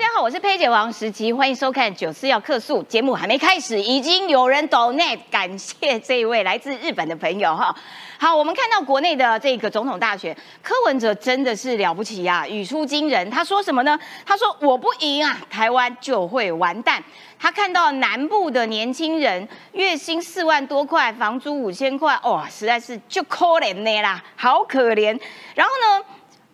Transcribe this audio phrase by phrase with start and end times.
[0.00, 3.12] 大家好，我是佩姐王石琪，欢迎收看《九四要客诉》节目。
[3.12, 7.76] 还没开始，已经有人 donate，感谢这一位来自日本的朋友哈。
[8.18, 13.28] 好，我们看到国内的这个总统大选，柯文哲真的是了不起呀，语出惊人。
[13.28, 13.98] 他说什么呢？
[14.24, 17.04] 他说我不赢啊，台湾就会完蛋。
[17.38, 25.20] 他看到南部的年轻人月薪四万多块，房租五千块，哇，实在是就可怜呢啦，好可怜。
[25.54, 26.04] 然后呢？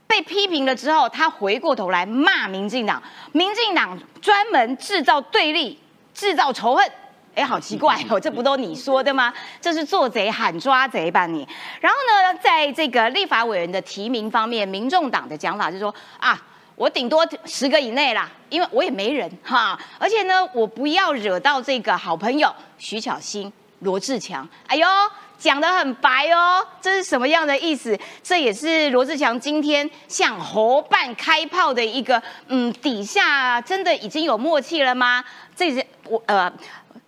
[0.07, 3.03] 被批评了之后，他回过头来骂民进党，
[3.33, 5.79] 民进党专门制造对立、
[6.15, 6.93] 制造仇恨，
[7.35, 9.33] 哎，好奇怪哦， 这不都你说的吗？
[9.61, 11.47] 这是做贼喊抓贼吧你？
[11.81, 11.99] 然后
[12.33, 16.41] 呢，在这个立法委员的提名方面，民众党的讲法是说啊，
[16.77, 24.87] 我顶多十个以内啦，因为我也没人哈，而且呢，我不要惹到这个好朋友徐巧芯、罗志强，哎呦。
[25.39, 27.99] 讲得很白哦，这是什么样的意思？
[28.23, 35.25] 这也是罗志祥今天向侯办开炮的一个，嗯，底下真的已经有默契了吗？
[35.55, 36.51] 这是我呃，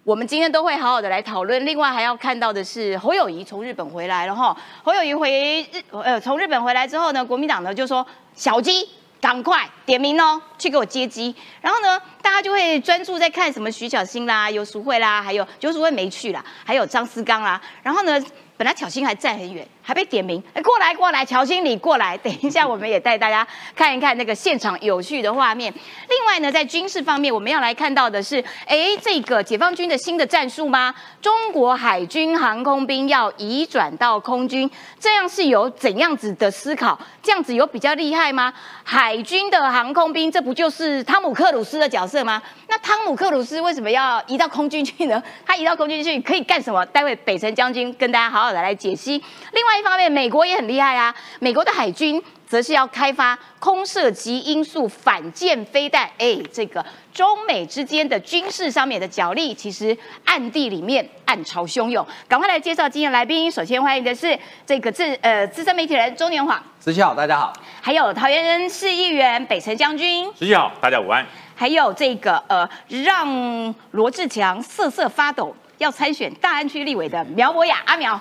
[0.04, 1.64] 我们今天都会好好的来讨论。
[1.64, 8.88] 另外还要看到的是侯友谊从日本回来了哈，侯友谊回日呃从日本回来之后呢，国民党呢就说小鸡。
[9.20, 11.34] 赶快点名哦，去给我接机。
[11.60, 17.60] 然后呢，大家就会专注在看什么徐小新啦、游淑慧啦，还有游淑慧没去啦，还有张思刚啦。
[17.82, 18.22] 然后呢？
[18.58, 22.14] 本来巧心还站很远，还被点名，哎，过来过来，乔经理过来。
[22.22, 25.72] 等一下，我们也带大家看一看那个现场有趣的画面。
[26.10, 30.94] 另外呢，在军事方面，我们要来看到的是，哎，这个解放军的新的战术吗？
[31.22, 37.00] 中国海军航空兵要移转到空军，这样是有怎样子的思考？
[37.22, 38.52] 这样子有比较厉害吗？
[38.84, 42.42] 海军的航空兵，这不就是汤姆克鲁斯的角色吗？
[42.66, 45.22] 那汤姆克鲁斯为什么要移到空军去呢？
[45.46, 46.84] 他移到空军去可以干什么？
[46.86, 48.52] 待会北辰将军跟大家好好。
[48.52, 49.22] 的来解析。
[49.52, 51.14] 另外一方面，美国也很厉害啊。
[51.38, 56.08] 美国的海军则是要开发空射级音速反舰飞弹。
[56.18, 62.04] 哎，这个中美之间的军事上面的角力，其实暗地里面暗潮汹涌。
[62.26, 63.48] 赶快来介绍今天来宾。
[63.48, 66.60] 首先欢迎的是这个资呃资深媒体人周年华。
[66.80, 67.52] 子琪好，大家好。
[67.80, 70.28] 还有桃园市议员北辰将军。
[70.32, 71.24] 子琪好，大家午安。
[71.54, 78.20] 还有这个呃让罗志强瑟瑟发抖要参选大安区立委的苗博雅阿苗。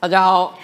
[0.00, 0.56] 大家好，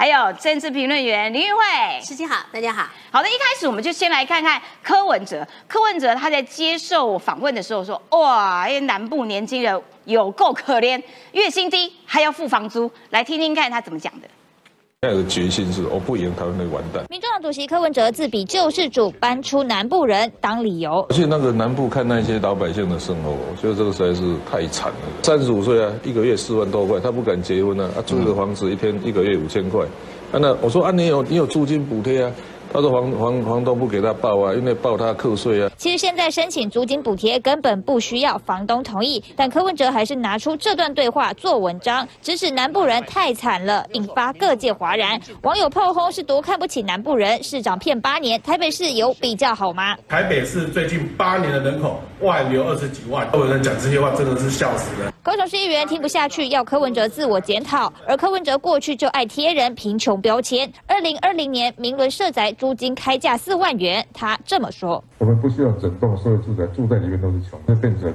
[0.00, 1.60] 还有政治评论员林玉慧，
[2.02, 2.88] 师姐好，大家好。
[3.10, 5.46] 好的，一开始我们就先来看看柯文哲。
[5.68, 11.02] 柯文哲他在接受访问的时候说：“哇，因为南部年轻人有够可怜，
[11.32, 14.26] 月薪低还要付房租。”来听听看他怎么讲的。
[15.02, 17.02] 现在的决心是，我不赢台湾会完蛋。
[17.08, 21.06] 民众党主席柯文哲自比救世主，搬出南部人当理由。
[21.08, 24.98] 而且那个南部看那些老百姓的生活，我觉得这个实在是太惨了。
[25.22, 29.86] 三十五岁啊，一个月四万多块，他不敢结婚啊，啊，租个房子一天一个月五千块，
[30.32, 32.30] 啊，那我说啊，你有你有租金补贴啊？
[32.72, 35.68] 他说房房房东不给他报啊，因为报他课税啊。
[35.76, 45.20] 其实现在申请租金补贴根本不需要房东同意，但柯文哲还是拿出这段对话做文章，指使南部人太惨了，引发各界哗然。
[45.42, 49.96] 网友炮轰是多看不起南部人，市长骗八年，台北市有比较好吗？
[50.08, 55.12] 台北市最近八年的人口外流二十几万，有人讲这些话真的是笑死人。
[55.22, 60.72] 高雄市议员听不下去，要柯文哲自我检讨，而柯文哲过去就爱贴人贫穷标签。
[60.86, 62.54] 二零二零年明伦社宅。
[62.60, 68.12] 租金开价四万元，他这么说：“我们不需要整栋所有住宅，住在里面都是穷，那变成。”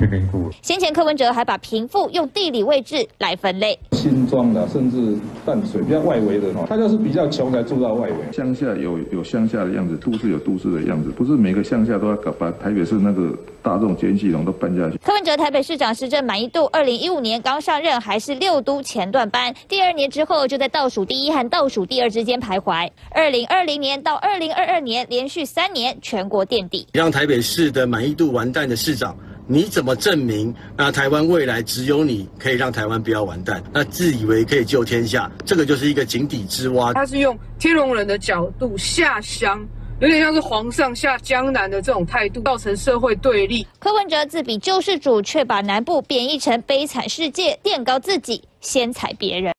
[0.00, 0.50] 贫民窟。
[0.62, 8.32] 先前柯文哲还把贫富用地理位置来分类，新庄的甚至淡水比较外围的哈，他就是比较穷才住到外围。
[8.32, 14.96] 乡下有有乡下的样子，都市有都市的样子，不是每个乡下都要搞把台北市那个大众捷运系统都搬下去。
[15.04, 22.88] 柯文哲台北市长施政满意度，二零一五年刚上任还是六都前段班，第二年之后就在倒数第一和倒数第二之间徘徊。
[23.10, 29.14] 二零二零年到二零二二年连续三年全国垫底，让台北市的满意度完蛋的市长。
[29.52, 33.60] 你怎么证明那台湾未来只有你可以让台湾不要完蛋？
[33.72, 36.94] 那自以为可以救天下，这个就是一个井底之蛙。
[36.94, 39.68] 他是用天龙人的角度下乡，
[39.98, 43.66] 有点像是皇上下江南的这种态度，造成社会对立。
[43.80, 49.52] 柯文哲自比救世主，却把南部贬义成悲惨世界，垫高自己，先踩别人。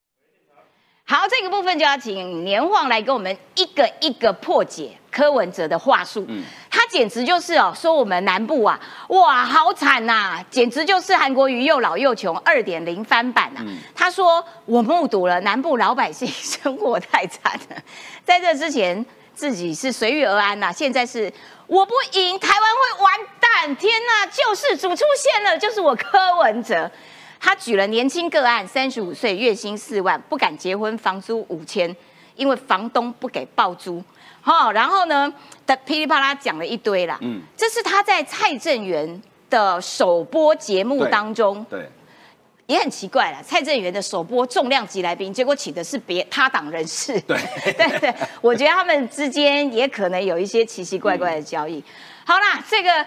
[1.03, 6.25] 好，这个部分就要请年晃来给我们一个一个破解柯文哲的话术。
[6.29, 8.79] 嗯，他简直就是哦，说我们南部啊，
[9.09, 13.61] 哇，好惨呐，简直就是韩国瑜又老又穷二点零翻版呐。
[13.93, 17.75] 他说我目睹了南部老百姓生活太惨了，
[18.25, 19.05] 在这之前
[19.35, 21.31] 自己是随遇而安呐，现在是
[21.67, 26.89] 我不赢，台湾会完蛋，天呐，救世主出现了，就是我柯文哲。
[27.43, 31.95] 他举了年轻个案，三十五岁，月薪四万，不敢结婚，房租五千，
[32.35, 34.03] 因为房东不给报租。
[34.41, 35.31] 哈，然后呢，
[35.65, 37.17] 的噼里啪啦讲了一堆啦。
[37.21, 41.87] 嗯嗯，这是他在蔡正元的首播节目当中，对，
[42.65, 43.43] 也很奇怪了。
[43.43, 47.19] 蔡正元的首播重量级来宾，结果请的是别他党人士。
[47.21, 47.37] 对
[47.73, 51.83] 对对，我觉得他们之间也可能有一些奇奇怪怪的交易。
[52.25, 53.05] 好啦，这个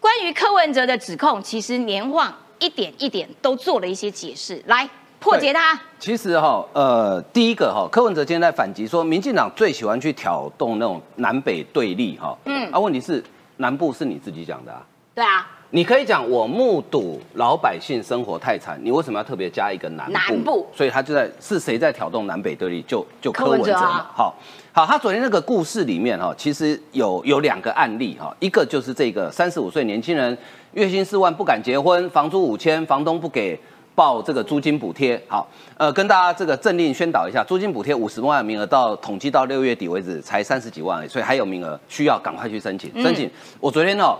[0.00, 4.88] 关于柯文哲的指控，其实年晃一点一点都做了一些解释，来
[5.22, 5.80] 破解它。
[6.00, 12.36] 其实哈，呃，第一个哈，柯文哲今天在反击说，民进党最喜欢去挑动那种南北对立哈。
[12.44, 12.68] 嗯。
[12.72, 13.22] 啊，问题是
[13.58, 14.82] 南部是你自己讲的啊。
[15.14, 20.12] 对啊，你可以讲我目睹老百姓生活太惨，你为什么要特别加一个南部？
[20.12, 22.82] 南部所以他就在是谁在挑动南北对立？
[22.82, 24.06] 就就柯文哲嘛。
[24.14, 24.34] 好，
[24.72, 30.36] 好，他昨天那个故事里面哈，其实有有两个案例哈，一个就是这个三十五岁年轻人
[30.72, 33.56] 月薪四万不敢结婚，房租五千，房东不给。
[33.94, 35.46] 报这个租金补贴，好，
[35.76, 42.90] 呃，跟大家这个政令宣导一下，租金补贴五十万的名额到统计到六月底为止才三十几万而已，所以还有名额，需要赶快去申请。
[43.02, 43.30] 申请，
[43.60, 44.18] 我昨天哦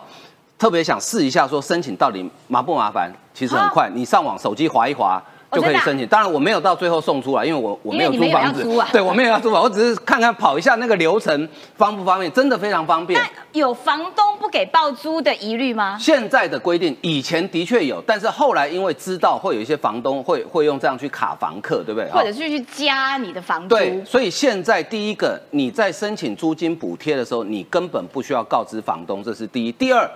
[0.58, 3.10] 特别想试一下，说申请到底麻不麻烦？
[3.34, 5.22] 其实很快，你上网手机划一划。
[5.52, 11.46] 就可以申请，当然我没有到最后送出来，因为我我没有租房子， 对我没有要租房，我只是看看跑一下那个流程
[11.76, 13.20] 方不方便，真的非常方便。
[13.20, 15.98] 那有房东不给报租的疑虑吗？
[16.00, 22.10] 现在的规定以前的确有，但是后来因为知道会有一些房东会会用这样去卡房客，对不对？
[22.10, 23.76] 或者是去加你的房租？
[23.76, 29.72] 对，所以现在第一个你在申请租金补贴的时候，你根本不需要告知房东，这是第一。
[29.72, 30.10] 第二，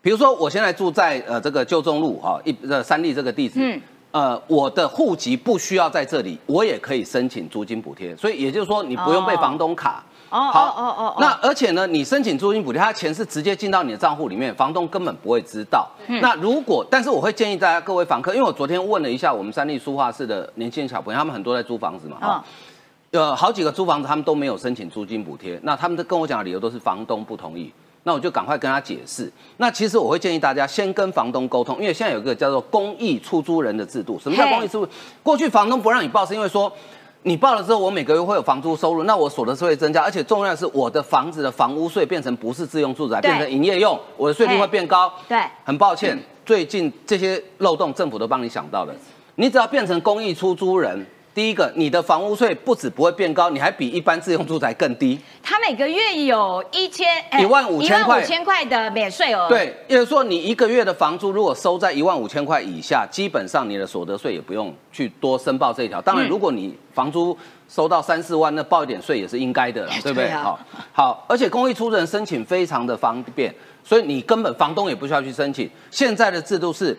[0.00, 3.78] 比如说我现在住在呃这个旧中路哈一呃三立这个地址，嗯。
[4.16, 10.02] 呃，我的户籍不需要在这里，我也可以申请租金补贴，所以也就是说，你不用被房东卡。
[10.30, 11.16] 哦，好，哦哦哦。
[11.20, 15.86] 那而且呢，你申请租金补贴，它钱是直接进到你的账户里面，房东根本不会知道。
[16.06, 22.34] 嗯、那如果，但是我会建议大家各位房客，因为我昨天问了一下我们三立书画室的年轻人小朋友，他们很多在租房子嘛，哈、哦，
[23.10, 27.70] 呃，好几个租房子他们都没有申请租金补贴，那他们跟我讲的理由都是房东不同意。
[28.06, 29.28] 那我就赶快跟他解释。
[29.56, 34.16] 那其实我会建议大家先跟房东沟通，因为现在有一个叫做公益出租人的制度。
[34.16, 34.92] 什么叫公益出租？
[35.24, 36.72] 过去房东不让你报，是因为说
[37.22, 45.12] 你报了之后，我每个月会有房租收入，那我所得税会增加，而且重要的是我的房子的房屋税变成不是自用住宅，变成营业用，我的税率会变高。
[45.26, 48.94] 对，很抱歉，最近这些漏洞政府都帮你想到了，
[49.34, 51.04] 你只要变成公益出租人。
[51.36, 55.20] 第一个，你的房屋税不止不会变高，你还比一般自用住宅更低。
[55.42, 57.06] 他每个月有一千
[57.38, 59.46] 一万五千块，一万五千块的免税额。
[59.46, 66.00] 对，也就是说，你一个月的房租如果收在一万五千块以下，基本上你的所得税也不用去多申报这一条。
[66.00, 67.36] 当然，如果你房租
[67.68, 70.30] 收到三四万，那报一点税也是应该的啦， 对不对？
[70.30, 70.58] 好，
[70.94, 73.54] 好，而且公益出租人申请非常的方便，
[73.84, 75.70] 所以你根本房东也不需要去申请。
[75.90, 76.98] 现在的制度是。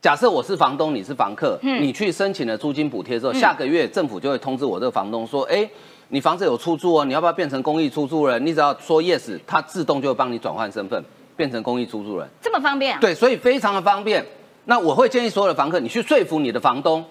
[0.00, 5.68] 假设我是房东，你是房客，嗯、你去申请了租金补贴之后，嗯、下个月政府就会通知我这个房东说，哎，
[6.08, 8.44] 你房子有出租哦，你要不要变成公益出租人？
[8.46, 11.02] 你只要说 yes，他自动就会帮你转换身份，
[11.36, 13.00] 变成公益出租人，这么方便、啊？
[13.00, 14.24] 对，所以非常的方便。
[14.66, 17.04] 那我会建议所有的房客，你去说服你的房东，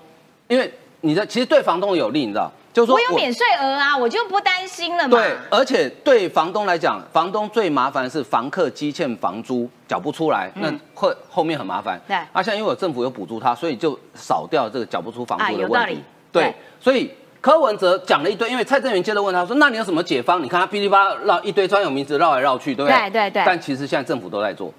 [0.47, 2.49] 因为你的其实对房东有利，你知道。
[2.77, 5.17] 就是说我有免税额啊，我就不担心了嘛。
[5.17, 11.99] 对，而且对房东来讲，房东最麻烦的是房客积欠房租缴不出来，那会后面很麻烦。
[12.07, 16.03] 对，啊，现在因为有政府有补助他，所以就少掉这个缴不出房租的啊问题。
[16.31, 17.09] 对，所以
[17.41, 22.99] 柯文哲讲了一堆，因为蔡正元接着问他说：“那你有什么解方？”你看他噼里啪啦绕一堆专有名词绕来绕去，对不对？
[23.09, 23.43] 对对对。
[23.43, 24.71] 但其实现在政府都在做，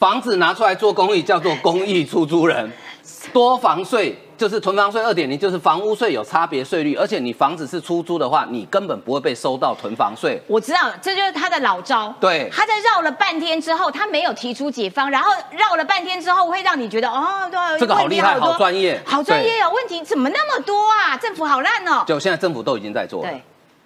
[0.00, 2.68] 房子拿出来做公益，叫做公益出租人，
[3.32, 4.18] 多房税。
[4.40, 10.40] 就是囤房税二点零，就是房屋税有差别税率，而且你房子是出租的话，你根本不会被收到囤房税。
[10.46, 12.10] 我知道，这就是他的老招。
[12.18, 19.70] 对，他在绕了半天之后，他没有提出解方，然后绕了半天之后，会让你觉得哦，对，这个好厉害，好专业，好专业哦。
[19.74, 21.18] 问题怎么那么多啊？
[21.18, 22.02] 政府好烂哦。
[22.06, 23.28] 就现在政府都已经在做了。
[23.28, 23.42] 对。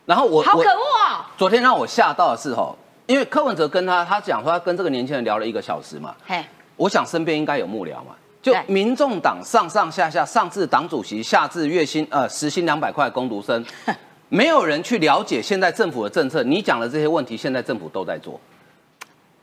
[0.07, 1.25] 然后我好可恶哦。
[1.37, 6.15] 昨天让我吓到的是吼，因为柯文哲跟他他讲说他跟这个年轻人聊了一个小时嘛。
[6.25, 6.45] 嘿。
[6.77, 8.15] 我想身边应该有幕僚嘛。
[8.45, 13.65] 就民众党上上下下，上至党主席，下至月薪呃时薪两百块的工读生，
[14.29, 16.43] 没有人去了解现在政府的政策。
[16.43, 18.39] 你讲的这些问题，现在政府都在做。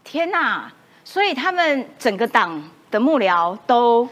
[0.03, 0.71] 天哪！
[1.03, 4.07] 所以他们整个党的幕僚都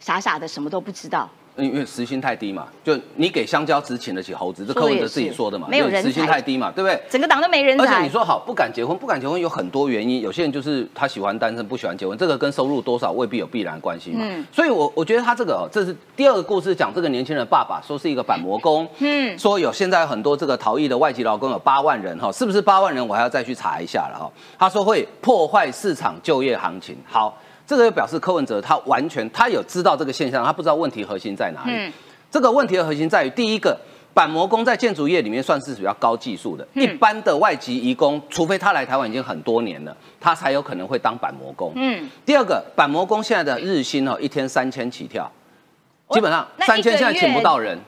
[0.00, 1.30] 傻傻的，什么都不知道。
[1.56, 7.00] 因为时薪太低嘛，就你给香蕉只请得起猴子，这柯文哲自己说的嘛，没有人时薪太低嘛，对不对？
[7.08, 7.84] 整个党都没人才。
[7.84, 14.20] 而且你说好不敢结婚，不敢结婚有很多原因，有些人就是他喜欢单身，不喜欢结婚，这个跟收入多少未必有必然关系嘛。
[14.22, 23.06] 嗯，所以我我觉得他这个这是第二个故事，讲这个年轻人爸爸说是一个板模工，嗯，说有现在很多这个逃逸的外籍劳工有八万人哈，是不是八万人？
[23.06, 24.30] 我还要再去查一下了哈。
[24.58, 31.72] 他说会破坏市场就业行情，好，这个又表示柯文哲他完全他有知道这个现象，他不知道问题核心在哪里。
[31.72, 31.92] 嗯
[32.28, 33.78] 这个问题的核心在于，第一个，
[34.12, 41.72] 板模工在建筑业里面算是比较高技术的，嗯一般的外籍移工，除非他来台湾已经很多年了，他才有可能会当板模工。
[41.76, 45.30] 嗯，第二个，板模工现在的日薪哦，一天三千起跳，
[46.10, 47.78] 基本上三千个现在请不到人。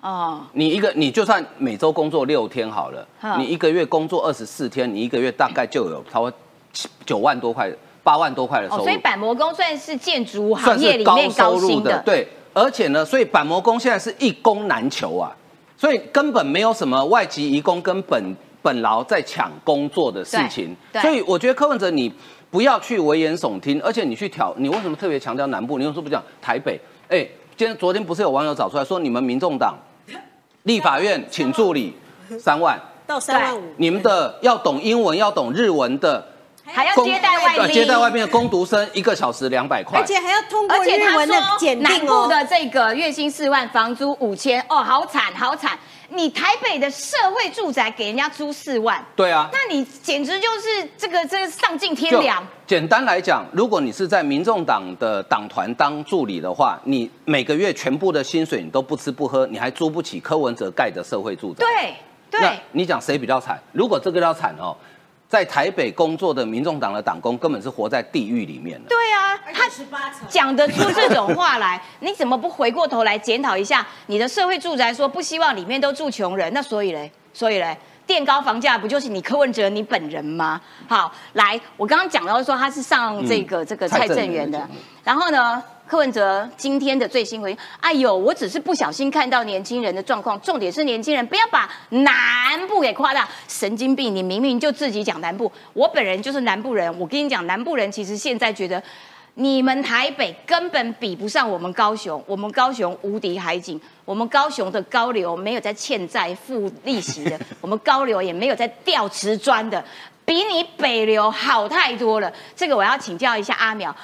[0.00, 6.36] 哦，你一个，你就算每周工作六天好了，嗯你一个月工作二十四天，你一个月大概就有差不多
[6.72, 7.70] 七九万多块、
[8.02, 8.84] 八万多块的收哦，入。
[8.84, 12.28] 所以板模工算是建筑行算业里面高收入薪的，对。
[12.54, 15.34] 而且呢，所以板模工现在是一工难求啊，
[15.76, 20.76] 所以根本没有什么外籍移工跟本本劳在抢工作的事情。
[21.00, 22.12] 所以我觉得柯文哲你
[22.50, 25.78] 不要去危言耸听，而且你去挑，你为什么特别强调南部？
[25.78, 26.78] 你为什么不讲台北？
[27.08, 29.74] 哎，今天昨天不是有网友找出来说，你们民众党
[30.64, 31.94] 立法院请助理
[32.38, 36.22] 三万，到三万五，你们的要懂英文、要懂日文的
[36.72, 40.06] 还要接待外接待外宾的工读生一个小时两百块而。
[40.06, 42.28] 且还要通过而且他日文的说检南部定哦。
[42.28, 45.78] 的这个月薪四万，房租五千，哦，好惨好惨！
[46.14, 52.46] 你台北的社会住宅给人家租四万，对啊，那你简直就是这个这个丧尽天良。
[52.66, 61.64] 简单来讲，如果你是在民众党的党团当助理的话，你每个月全部的薪水你都不吃不喝，你还租不起柯文哲盖的社会住宅。
[61.64, 61.94] 对
[62.32, 63.58] 那对，你讲谁比较惨？
[63.72, 64.76] 如果这个要惨哦，
[65.32, 68.90] 在台北工作的民众党的党工根本是活在地狱里面的。
[68.90, 74.92] 对啊，他十八层，讲得出这种话来，你怎么不回过头来检讨一下你的社会住宅？
[74.92, 77.74] 说不希望里面都住穷人，那所以嘞，所以嘞，
[78.06, 80.60] 垫高房价不就是你柯文哲你本人吗？
[80.86, 84.68] 好，来，我刚刚讲到说他是上这个、嗯这个蔡正元的
[85.02, 85.62] 然后呢，
[85.92, 94.16] 柯文哲今天的最新回应，哎呦，我只是不小心看到年轻人的状况，重点是年轻人不要把南部给夸大，神经病！
[94.16, 98.82] 你明明就自己讲南部，我本人就是南部人，我跟你讲，南部人其实现在觉得。
[99.34, 109.82] 你们台北根本比不上我们高雄，我们高雄无敌海景，我们高雄的高流没有在欠债付利息的，我们高流也没有在吊瓷砖的，
[110.26, 112.30] 比你北流好太多了。
[112.54, 113.94] 这个我要请教一下阿苗。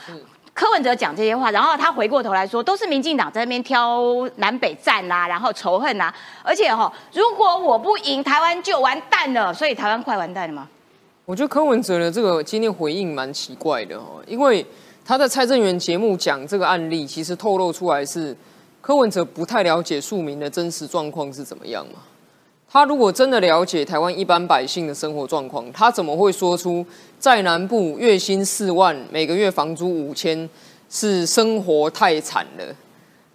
[0.58, 6.12] 柯文哲讲这些话，然后他回过头来说，都是民进党在那边挑南北战啦、然后仇恨呐、
[6.42, 10.68] 而且哈、如果我不赢，台湾就完蛋了，所以台湾快完蛋了吗？
[11.24, 14.66] 我觉得柯文哲的这个今天回应蛮奇怪的哦，因为
[15.04, 18.36] 他在蔡正元节目讲这个案例，其实透露出来是
[18.80, 22.00] 柯文哲不太了解庶民的真实状况是怎么样嘛。
[22.70, 26.84] 他如果真的了解台湾一般百姓的生活状况，他怎么会说出
[27.18, 30.48] 在南部月薪四万，每个月房租五千
[30.90, 32.64] 是生活太惨了？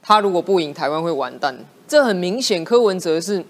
[0.01, 1.55] 他如果不赢，台湾会完蛋。
[1.87, 3.43] 这很明显，柯文哲是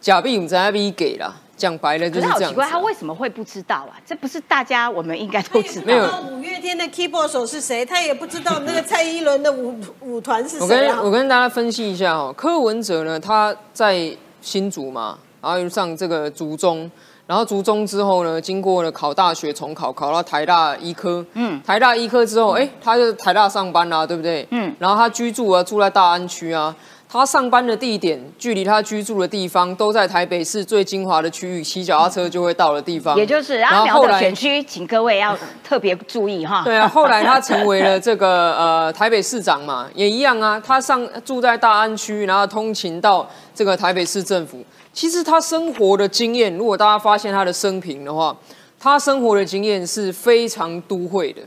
[0.00, 2.46] 假币不在 B 给了，讲白了就是是这样子啊。
[2.46, 3.94] 好奇怪，他为什么会不知道啊？
[4.04, 11.10] 这不是大家我们应该都知 道没有五月天的 keyboard 手是谁，他也不知道那个蔡依伦的舞舞团是谁我跟我。
[11.10, 16.90] 跟大家分析一下哦，柯文哲呢，他在新竹嘛，然后又上这个竹中，
[17.26, 24.42] 然后竹中之后呢，经过了考大学重考，考到台大医科，嗯，台大医科之后，哎、他就台大上班啦、对不对？
[24.50, 26.74] 嗯嗯，然后他居住啊，住在大安区啊。
[27.10, 33.16] 他上班的地点距离他居住的地方都在台北市最精华的区域，骑脚踏车就会到的地方。
[33.16, 36.60] 也就是阿苗的选区，请各位要特别注意哈。
[36.66, 40.62] 对啊，后来他成为了这个呃台北市长嘛，也一样啊。
[40.62, 44.62] 他上住在大安区，然后通勤到这个台北市政府。
[44.98, 48.36] 其实他生活的经验，如果大家发现他的生平的话，
[48.80, 51.42] 他生活的经验是非常都会的，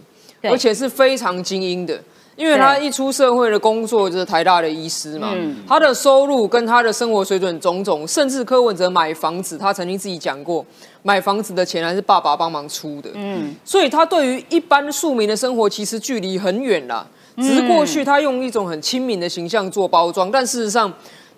[0.49, 2.01] 而且是非常精英的。
[2.37, 10.65] 因为他一出社会的工作就是台大的医师嘛，嗯他的收入跟他的生活水准种种，甚至柯文哲买房子，他曾经自己讲过，
[11.03, 13.09] 买房子的钱还是爸爸帮忙出的。
[13.15, 17.05] 嗯，所以他对于一般庶民的生活其实距离很远啦。
[17.35, 20.91] 只是过去他用一种很亲民的形象做包装，但事实上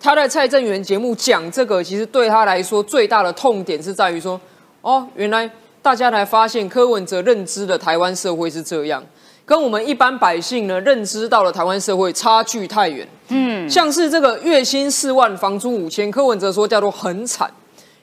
[0.04, 4.38] 他在蔡正元节目讲这个，其实对他来说最大的痛点是在于说，
[4.82, 5.50] 哦，原来
[5.82, 9.02] 大家才发现柯文哲认知的台湾社会是这样，
[9.46, 13.08] 跟我们一般百姓呢认知到了台湾社会差距太远。
[13.30, 17.50] 嗯，像是这个月薪四万，房租五千，柯文哲说叫做很惨。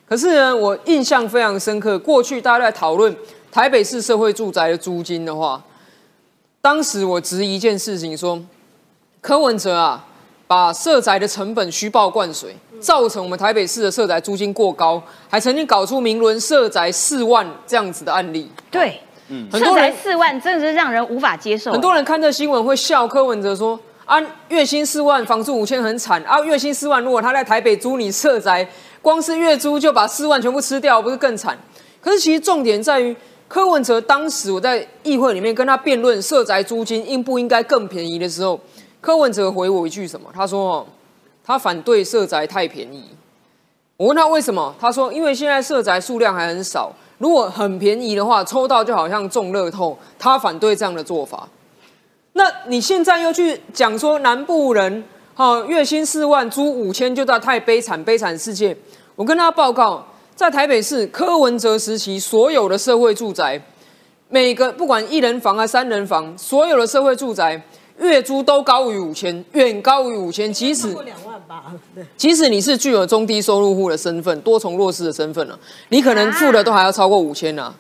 [0.09, 1.99] 可是呢，我印象非常深刻。
[1.99, 3.15] 过去大家在讨论
[3.53, 5.63] 台北市社会住宅的租金的话，
[6.63, 8.43] 当时我质疑一件事情说，
[9.21, 10.07] 柯文哲啊，
[10.51, 18.51] 把社宅的成本虚报灌水，造成我们台北市的社宅租金过高，还曾经搞出明伦社宅四万这样子的案例。
[18.69, 19.01] 对，
[19.53, 21.71] 社宅很多人四万真的是让人无法接受。
[21.71, 23.79] 很多人看这新闻会笑柯文哲说。
[24.07, 26.41] 啊，月薪四万，房租五千很惨啊！
[26.41, 28.69] 月薪四万，如果他在台北租你社宅，
[29.01, 31.57] 光是月租就把四万全部吃掉，不是更惨？
[32.01, 33.15] 可是其实重点在于
[33.47, 38.59] 柯文哲当时我在议会里面跟他辩论社宅租金应不应该更便宜的时候，
[39.01, 40.31] 柯文哲回我一句什么？
[40.35, 40.87] 他说：“，
[41.43, 43.05] 他反对社宅太便宜。”
[43.97, 51.49] 我问他为什么，他说因为现在社宅数量还很少，如果很便宜的话，抽到就好像中乐透，他反对这样的做法。
[52.33, 55.05] 那你现在又去讲说南部人，
[55.35, 58.77] 哈、月薪四万，租五千，就到太悲惨，悲惨世界。
[59.17, 63.61] 我跟他报告，在台北市柯文哲时期，所有的社会住宅，
[64.29, 67.61] 每个不管一人房啊、三人房，所有的社会住宅
[68.01, 75.59] 月租都高于五千，远高于五千，即使过两万吧，对， 即使你是具有中低收入户的身份、多重弱势的身份了、
[75.91, 77.75] 你可能付的都还要超过五千呢。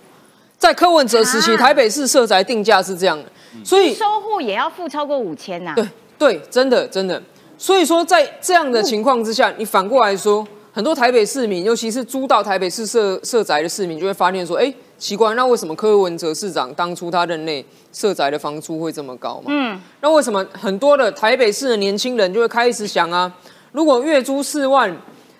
[0.59, 3.25] 在柯文哲时期，啊台北市社宅定价是这样的，
[3.65, 5.73] 所以收户也要付超过五千呐。
[5.75, 7.23] 对对，真的真的。
[7.57, 19.45] 所以说，在这样的情况之下，你反过来说，很多台北市民，尤其是租到台北市社社宅的市民，就会发现说，哎，奇怪，那为什么柯文哲市长当初他任内社宅的房租会这么高嘛？
[19.49, 23.33] 嗯，那为什么很多的台北市的年轻人就会开始想啊，
[23.73, 24.95] 如果月租四万，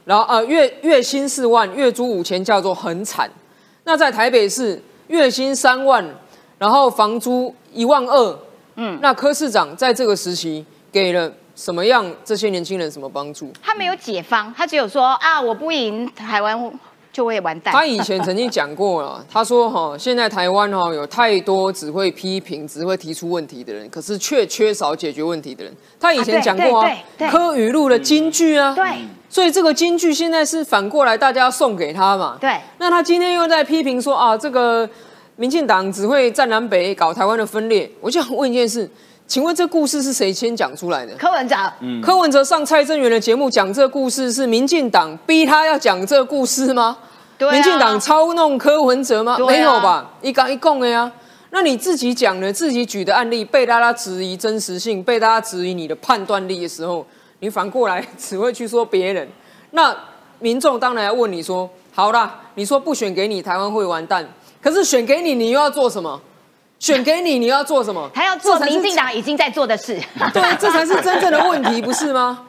[0.07, 3.31] 然后呃月月薪四万，月租五千叫做很惨。
[3.85, 6.03] 那在台北市月薪三万，
[6.57, 8.39] 然后房租一万二，
[8.77, 13.53] 嗯，那柯市长在这个时期给了什么样这些年轻人什么帮助？
[13.63, 16.59] 他没有解方，他只有说啊，我不赢台湾
[17.13, 17.73] 就会完蛋。
[17.73, 25.73] 他以前曾经讲过了，他说哈，现在台湾哈有太多只会批评、只会提出问题的人，可是却缺少解决问题的人。
[25.99, 26.91] 他以前讲过啊
[27.31, 32.37] 柯语录的金句啊，对所以这个金句现在是反过来大家要送给他嘛。
[32.41, 34.89] 对，那他今天又在批评说啊，这个
[35.37, 37.91] 民进党只会占南北，搞台湾的分裂。
[38.01, 38.91] 我就想问一件事，
[39.31, 41.15] 请问这故事是谁先讲出来的？
[41.15, 46.99] 柯文哲，嗯柯文哲上蔡正元的节目讲这故事，是民进党逼他要讲这故事吗？
[47.39, 49.39] 对啊民进党操弄柯文哲吗？
[49.47, 50.11] 没有吧？
[50.21, 51.09] 一刚一共的呀。
[51.51, 57.07] 那你自己讲的、自己举的案例被大家质疑真实性，被大家质疑你的判断力的时候，
[57.39, 59.29] 你反过来只会去说别人。
[59.71, 59.97] 那
[60.41, 64.29] 民众当然要问你说：好啦，你说不选给你，台湾会完蛋。
[64.61, 66.21] 可是选给你，你又要做什么？
[66.81, 68.11] 选给你，你要做什么？
[68.13, 70.01] 他要做民进党已经在做的事。
[70.33, 72.47] 对，这才是真正的问题，不是吗？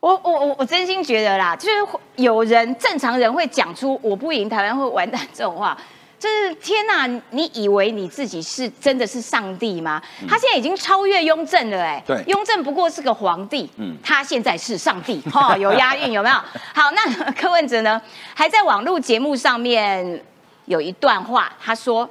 [0.00, 1.78] 我我我我真心觉得啦，就是
[2.16, 5.74] 有人正常人会讲出“我不赢台湾会完蛋”这种话，
[6.18, 7.06] 就是天哪！
[7.30, 10.02] 你以为你自己是真的是上帝吗？
[10.28, 16.34] 他现在已经超越雍正了，哎，对雍正不过是个皇帝，嗯他现在是上帝， 哈、有押韵有没有？
[16.74, 17.98] 好，那 柯文哲呢，
[18.34, 20.22] 还在网络节目上面
[20.66, 22.06] 有一段话，他说。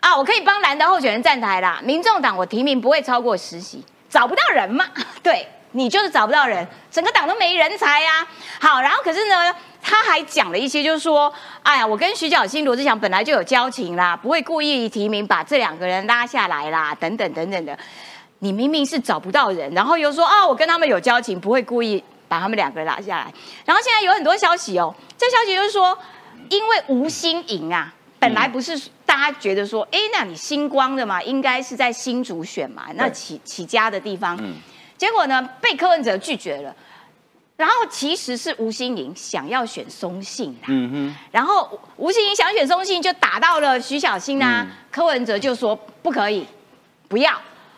[0.00, 1.80] 啊，我可以帮蓝的候选人站台啦。
[1.82, 4.86] 民众党我提名不会超过十席，找不到人嘛？
[5.22, 8.26] 对你就是找不到人，整个党都没人才呀、
[8.60, 11.32] 好，然后可是呢，他还讲了一些，就是说，
[11.62, 17.78] 哎呀，我跟徐小新、罗志祥本来就有交情啦，不会故意提名把这两个人拉下来啦，等等等等的。
[18.40, 23.32] 你明明是找不到人，然后又说啊，我跟他们有交情，不会故意把他们两个拉下来。
[23.64, 25.96] 然后现在有很多消息哦，这消息就是说，
[26.48, 34.54] 因为吴新颖啊，本来不是大家觉得说，哎，那你星光的嘛，应该是在新竹选嘛，那起起家的地方，嗯
[34.96, 36.72] 结果呢被柯文哲拒绝了。
[37.56, 46.46] 然后其实是吴新颖想要选松信啦，嗯哼，然后吴欣颖想选松信，就打到了徐小新啊，嗯柯文哲就说不可以，
[47.08, 47.32] 不要。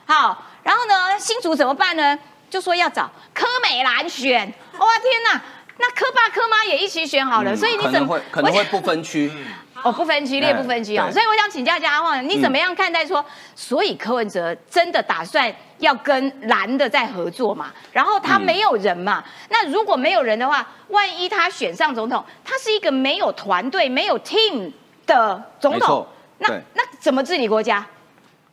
[0.05, 2.19] 好，然后呢，新竹怎么办呢？
[2.49, 4.41] 就说要找柯美兰选。
[4.79, 5.43] 哇天哪，
[5.79, 9.33] 那柯爸柯妈也一起选好了，所以你怎么能会可能会不分区，
[9.83, 17.73] 哦，不分区列不分区哦，所以我想请教一下阿旺，你怎么样看待说，所以柯文哲真的打算要跟蓝的在合作嘛？
[17.91, 19.25] 然后他没有人嘛？
[19.49, 24.71] 那如果没有人的话，万一他选上总统，他是一个没有团队、没有 team
[25.07, 26.07] 的总统，
[26.39, 27.85] 那那怎么治理国家？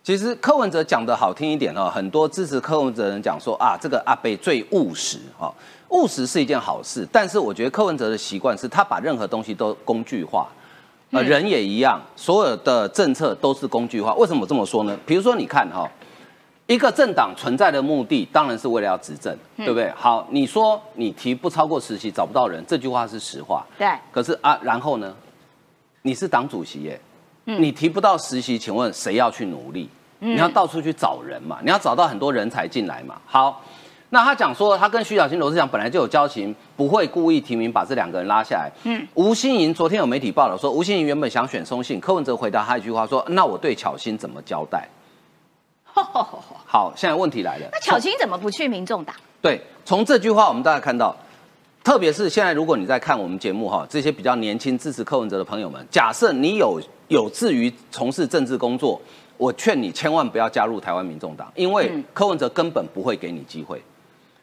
[0.02, 5.54] 其实柯文哲讲的好听一点哦，很多支持柯文哲的人讲说啊，这个阿贝最务实哦，
[5.90, 10.48] 务实是一件好事，但是我觉得柯文哲的习惯是他把任何东西都工具化，
[11.12, 14.14] 呃，人也一样，所有的政策都是工具化。
[14.16, 14.98] 为什么我这么说呢？
[15.06, 15.90] 比如说你看哈、
[16.68, 19.92] 一个政党存在的目的当然是为了要执政，对不对？
[19.96, 23.66] 好，你说你提不超过实习找不到人，这句话是实话。
[23.78, 25.16] 对，可是啊，然后呢？
[26.02, 27.02] 你是党主席耶，
[27.44, 29.90] 你提不到实习，请问谁要去努力？
[30.20, 33.20] 你要到处去找人嘛，你要找到很多人才进来嘛。
[33.26, 33.62] 好，
[34.12, 38.72] 那他讲说他跟徐小新、罗志祥本来就有交情，不会故意提名把这两个人拉下来。
[38.84, 44.88] 嗯，吴欣盈昨天有媒体报道说，吴欣盈原本想选松信，柯文哲回答他一句话说：“那我对巧心怎么交代？”
[46.66, 49.16] 好，现在问题来了， 那巧青怎么不去民众党？
[49.42, 51.16] 对，从这句话我们大家看到，
[51.84, 59.00] 特别是现在如果你在看我们节目哈，这些比较年轻支持柯文哲的朋友们，假设你有有志于从事政治工作，
[59.38, 63.82] 我劝你千万不要加入台湾民众党，因为嗯柯文哲根本不会给你机会，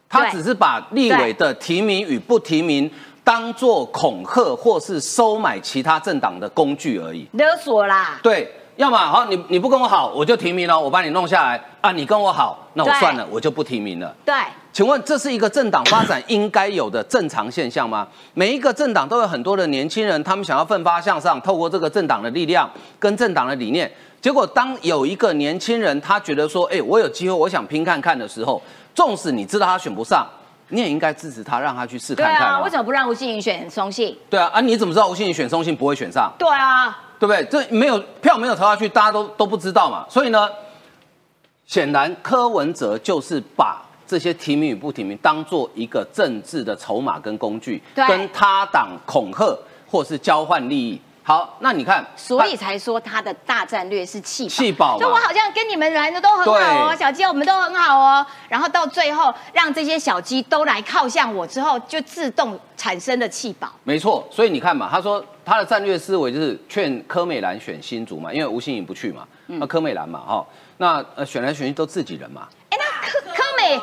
[0.09, 2.91] 他只是把立委的提名与不提名
[3.25, 7.27] 当做恐吓或是收买其他政党的工具而已。
[7.33, 11.91] 勒索啦，对，要么好，你你不跟我好，我就提名了，我把你弄下来啊。
[11.91, 14.15] 你跟我好，那我算了，我就不提名了。
[14.25, 14.35] 对，
[14.73, 18.07] 请问这是一个政党发展应该有的正常现象吗？
[18.35, 23.91] 每一个政党都有很多的年轻人，他们想要奋发向上，透过这个政党的力量跟政党的理念。
[24.21, 28.61] 结果当有一个年轻人他觉得说，哎、我有机会，我想拼看看的时候，
[28.97, 30.27] 纵使你知道他选不上，
[30.71, 34.19] 你也应该支持他，让他去试对看看、啊，为什么不让吴欣颖选松信？
[34.31, 36.33] 对啊，啊，你怎么知道吴欣颖选松信不会选上？
[36.39, 37.45] 对啊，对不对？
[37.45, 40.07] 这没有票没有投下去，大家都都不知道嘛。
[40.09, 40.49] 所以呢，
[41.67, 49.57] 显然柯文哲就是把这些提名与不提名当做一个政治的筹码跟工具，跟他党恐吓
[49.87, 50.99] 或是交换利益。
[51.29, 55.01] 好，那你看，所以才说他的大战略是气气保嘛。
[55.01, 63.69] 就我好像跟你们玩的都很好哦，小鸡我们都很好哦，然后到最后让这些小鸡都来靠向我之后，就自动产生了气保。
[63.83, 69.59] 没错，所以你看嘛，他说他的战略思维就是劝柯美兰选新竹嘛，因为吴欣颖不去嘛，嗯。
[69.59, 73.81] 那柯美兰嘛，哈，那呃选来选去都自己人嘛，哎，那柯柯美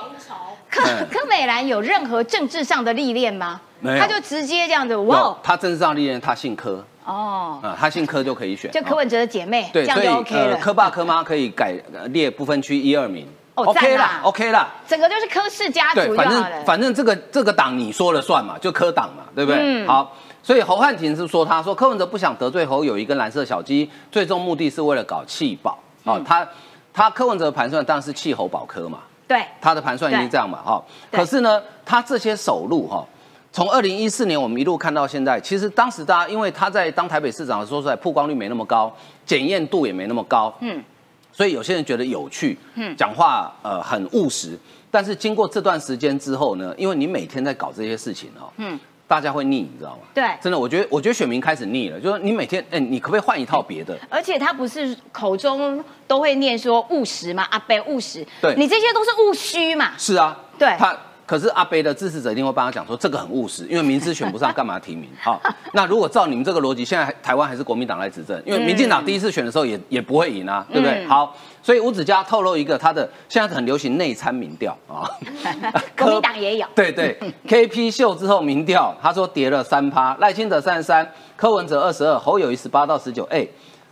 [0.69, 1.07] 柯嗯。
[1.11, 3.59] 柯美兰有任何政治上的历练吗？
[3.81, 3.99] 没有。
[3.99, 10.55] 他就直接这样子，哇，他政治上历练，他姓柯哦，啊，他姓柯就可以选，哦就柯文哲的姐妹，这对，这样就 OK 了。
[10.55, 14.67] 呃，柯爸柯妈可以改呃列不分区一二名哦，OK 啦，OK 啦。
[14.87, 16.43] 整个就是柯氏家族对，反正。
[16.65, 19.59] 反正这个这个党你说了算嘛，就柯党嘛，对不对？
[19.61, 25.77] 嗯好，所以侯汉廷是说，他说柯文哲不想得罪侯友谊跟蓝色小鸡，最终目的是为了搞气保。
[26.05, 26.47] 哦，嗯他
[26.93, 30.83] 他柯文哲的盘算当然是气侯保柯嘛，对，他的盘算已经这样嘛，哈。
[31.11, 33.05] 对可是呢，他这些首路哈，
[33.53, 38.91] 从二零一四年我们一路看到现在，其实当时大家因为他在当台北市长的时候，说实在曝光率没那么高，
[39.27, 40.83] 检验度也没那么高，嗯，
[41.31, 44.57] 所以有些人觉得有趣，嗯嗯，讲话呃很务实。
[44.89, 49.99] 但是经过这段时间之后呢，因为你每天在搞这些事情哦，嗯嗯，大家会腻，你知道吗？
[50.15, 53.95] 对真的，我觉得我觉得选民开始腻了，就是你每天，哎，你可不可以换一套别的？
[54.09, 59.91] 而且他不是口中都会念说务实嘛，阿贝务实，对你这些都是务虚嘛。
[59.95, 60.97] 是啊，对他。
[61.25, 65.09] 可是阿贝的支持者一定会帮他讲说，这个很务实，因为明知选不上，干嘛提名？
[65.21, 71.05] 好，那如果照你们这个逻辑，现在台湾还是国民党来执政，因为民进党第一次选的时候也也不会赢啊，对不对？
[71.05, 75.09] 嗯好，所以吴子嘉透露一个他的现在很流行内参民调啊，
[75.97, 83.47] 国民党也有，对对， KP 秀之后民调，他说跌了三趴，赖清德三十三，柯文哲二十二，侯友谊十八到十九，哎，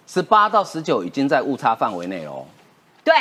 [0.05, 2.45] 十八到十九已经在误差范围内哦。
[3.03, 3.13] 对，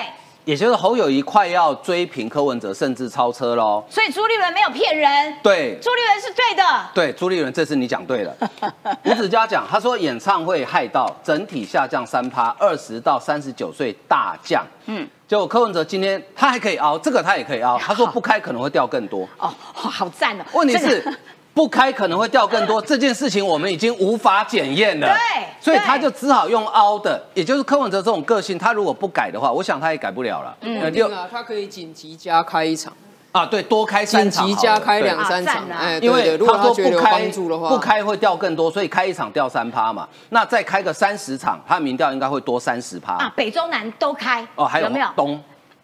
[0.45, 3.85] 也就是侯友谊快要追平柯文哲，甚至超车喽。
[3.89, 6.63] 所以朱立伦没有骗人，对朱立伦是对的。
[6.95, 8.35] 对，朱立伦这次你讲对了。
[9.05, 14.65] 吴子嘉讲，他说演唱会害到整体下降三趴，二十到三十九岁大降。
[14.87, 17.79] 嗯嗯，结果柯文哲今天他还可以凹，这个他也可以凹。
[17.79, 19.29] 他说不开可能会掉更多。
[19.39, 20.45] 哦，好赞哦。
[20.53, 21.19] 问题这个是
[21.61, 25.07] 不开可能会掉更多，这件事情我们已经无法检验了。
[25.07, 30.57] 对所以他就只好用凹的，也就是柯文哲这种个性，他如果不改的话，我想他也改不了了。
[30.63, 32.91] 嗯呃不一定啊，他可以紧急加开一场，
[33.33, 37.29] 啊，对，多开三场紧，急加开对两三场哎，因为如果他说他觉得不开
[37.69, 40.09] 不开会掉更多，所以开一场掉三趴嘛。
[40.31, 43.17] 那再开个三十场，他的民调应该会多三十趴。
[43.17, 45.07] 啊，北中南都开哦，还有有没有？
[45.15, 45.39] 东，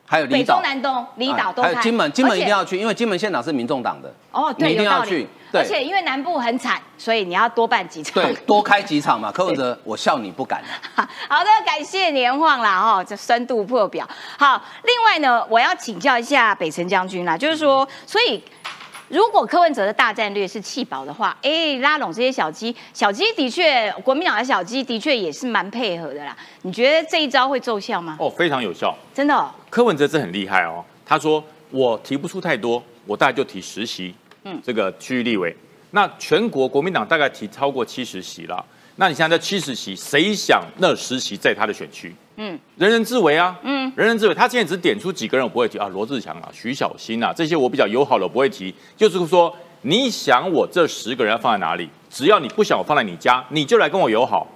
[0.06, 0.60] 还有离中。
[0.62, 4.12] 南东、离岛都开，还有金门，金门一定要去，因为金门县长是民众党的。
[4.30, 5.28] 哦，一定要去。
[5.52, 8.22] 而且因为南部很惨，所以你要多办几场。
[8.22, 9.32] 对，多开几场嘛。
[9.32, 10.62] 柯文哲， 我笑你不敢。
[10.94, 14.06] 好的，感谢年晃啦，哈，这深度破表。
[14.38, 18.42] 好，另外呢，我要请教一下北辰将军啦，就是说，所以
[19.08, 26.36] 如果柯文哲的大战略是弃保的话，哎，拉拢这些小鸡，小鸡的确，国民党的小鸡的确也是蛮配合的啦。
[26.62, 28.16] 你觉得这一招会奏效吗？
[28.18, 28.92] 哦，非常有效。
[29.14, 35.56] 真的、哦，柯文哲这很厉害哦，他说我提不出太多，我大概就提十席，嗯嗯，这个区域立委。
[35.92, 38.64] 那全国国民党大概提超过七十席了，
[38.96, 42.14] 那你现在这七十席，谁想那十席在他的选区？
[42.36, 44.34] 嗯人人自危啊，嗯嗯，人人自危。
[44.34, 54.46] 他现在只点出几个人我不会提啊，罗志祥啊、徐小新啊这些我比较友好的我不会提，就是说你想我这十个人要放在哪里，只要你不想我放在你家，你就来跟我友好。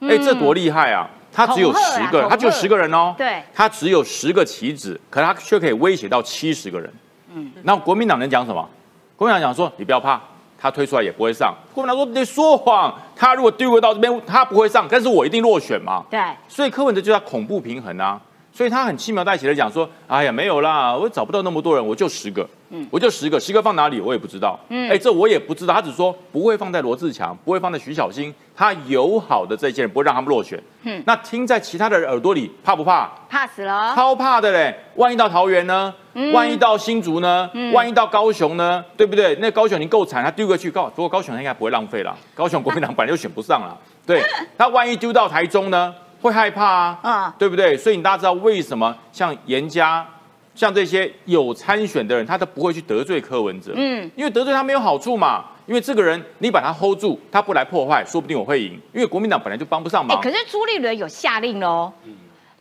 [0.00, 1.08] 哎、这多厉害啊！
[1.32, 6.92] 他只有十个人，他只有十个人哦，对他只有十个棋子，可他却可以威胁到七十个人。
[7.32, 8.68] 嗯，那国民党能讲什么？
[9.16, 10.20] 国民党讲说你不要怕，
[10.64, 11.54] 他推出来也不会上。
[11.74, 16.02] 国民党说你说谎，他如果丢回到这边，他不会上，但是我一定落选嘛。
[16.08, 18.18] 对，所以柯文哲就要恐怖平衡啊，
[18.54, 33.10] 所以他很轻描淡写的讲说，哎呀没有啦，我找不到那么多人，我就十个，嗯，我就十个，十个放哪里我也不知道，嗯，哎，这我也不知道，他只说不会放在罗志强，不会放在徐小新，他友好的这些人不会让他们落选，嗯，那听在其他的耳朵里怕不怕？
[33.28, 34.72] 怕死了，超怕的嘞！
[34.94, 35.92] 万一到桃园呢？
[36.32, 37.50] 万一到新竹呢？
[37.72, 38.84] 万一到高雄呢？
[38.96, 39.34] 对不对？
[39.40, 42.16] 那高雄已经够惨，他丢过去高，不过高雄他应该不会浪费了。
[42.36, 44.22] 高雄国民党本来就选不上了，对
[44.56, 45.92] 他万一丢到台中呢？
[46.24, 47.76] 会害怕啊，啊，对不对？
[47.76, 50.06] 所以你大家知道为什么像严家，
[50.54, 55.44] 像这些有参选的人，他都不会去得罪柯文哲，嗯，因为得罪他没有好处嘛。
[55.66, 58.72] 因为这个人你把他 hold 住，他不来破坏，说不定我会赢。
[58.94, 60.18] 因为国民党本来就帮不上忙。
[60.22, 61.92] 可是朱立伦有下令喽。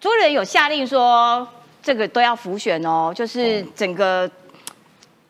[0.01, 1.47] 朱立伦有下令说，
[1.81, 4.29] 这个都要浮选哦，就是整个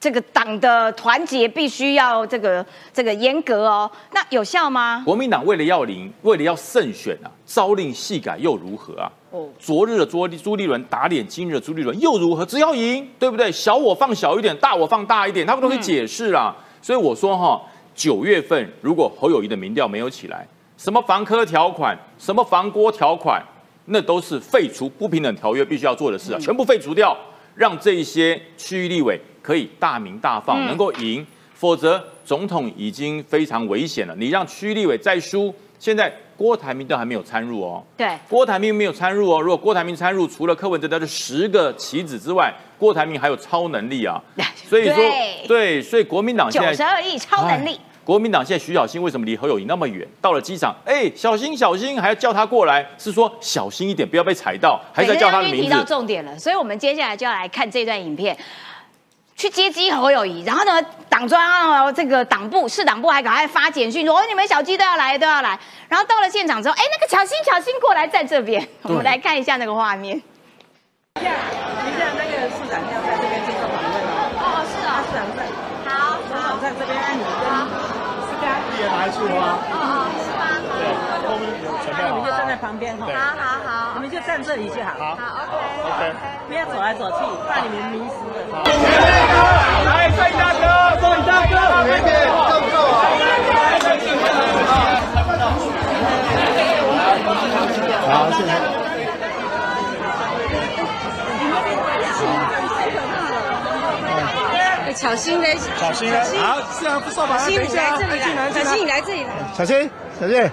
[0.04, 3.90] 这个党的团结必须要这个这个严格哦。
[4.12, 5.02] 那有效吗？
[5.06, 9.10] 国民党为了要赢，为了要胜选啊，朝令夕改又如何啊？
[9.32, 12.46] 哦，昨日的朱朱立伦打脸今日的朱立伦又如何？
[12.46, 13.50] 只要赢，对不对？
[13.50, 16.54] 小我放小一点，大我放大一点，他们都可以解释啦。
[16.82, 17.62] 所以我说哈，
[17.96, 23.42] 九月份如果侯友谊的民调没有起来，什么防科条款，什么防郭条款。
[23.86, 27.18] 那都是废除不平等条约必须要做的事啊，全部废除掉，
[27.56, 31.24] 让这些区域立委可以大名大放，能够赢。
[31.54, 34.16] 否则，总统已经非常危险了。
[34.18, 37.82] 你让区立委再输，现在郭台铭都还没有参入哦。
[37.96, 39.40] 对，郭台铭没有参入哦。
[39.40, 44.22] 如果郭台铭参入，除了柯文哲的这十个棋子之外，郭台铭还有超能力啊。
[44.68, 44.96] 所以说，
[45.48, 47.80] 对，所以国民党现在九十二亿超能力。
[48.04, 50.06] 国民党现在徐小新为什么离侯友谊那么远？
[50.20, 55.62] 到了机场，哎，小心小心，还要叫他过来，是说小心一点，不要被踩到，还是叫他的名字？
[55.62, 58.38] 提到重点了，所以我们接下来就要来看这段影片，
[59.44, 65.60] 去接机何友谊，然后呢，党中央这个党部市党部还赶快发简讯说，哦，你们小鸡都要来，都要来。
[65.90, 70.16] 然后到了现场之后，哎，那个小心小心过来在这边，我们来看一下那个画面。
[70.16, 70.22] 一
[71.20, 74.32] 下，一下那个市长要在这边接受访问哦。
[74.40, 75.44] 哦，是啊，市长在。
[75.92, 77.84] 好，市长在这边，按你跟。
[78.80, 79.60] 也拿出啊！
[79.72, 80.42] 哦哦，是吗？
[80.80, 80.82] 对，
[81.28, 82.08] 后面有准备好。
[82.08, 83.08] 你们就站在旁边哈。
[83.08, 84.94] 好好好，你们就站这里就好。
[85.00, 85.16] 好。
[85.16, 85.26] 好
[85.90, 85.90] ，OK。
[85.90, 86.14] OK。
[86.48, 87.18] 不要走来走去，
[87.50, 88.38] 怕你们迷失了。
[89.86, 90.62] 来，帅大哥，
[91.02, 91.56] 帅大哥，
[92.54, 93.02] 够不够啊？
[98.08, 98.54] 好，谢谢。
[104.94, 105.58] 小心嘞！
[105.76, 106.20] 小心嘞！
[106.38, 107.40] 好，是啊，不受吧？
[107.40, 109.30] 小心你来这里来，小心你来这里来。
[109.58, 109.90] 小心，
[110.20, 110.52] 小心，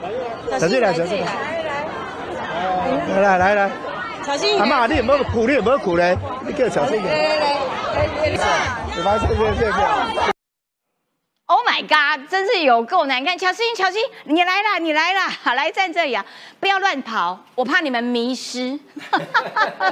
[0.59, 1.60] 小心来，小心来。
[3.11, 3.71] 来来来来，
[4.25, 4.59] 小心！
[4.61, 5.47] 阿妈，你有没有苦？
[5.47, 6.17] 你有没有苦嘞？
[6.47, 7.13] 你叫小心一点。
[7.13, 7.49] 来来来，
[7.97, 10.31] 来来，这边这边。
[11.47, 13.37] Oh my god，真是有够难看！
[13.37, 16.25] 乔欣，乔欣，你来了，你来了，好，来站这里啊！
[16.61, 18.79] 不要乱跑，我怕你们迷失。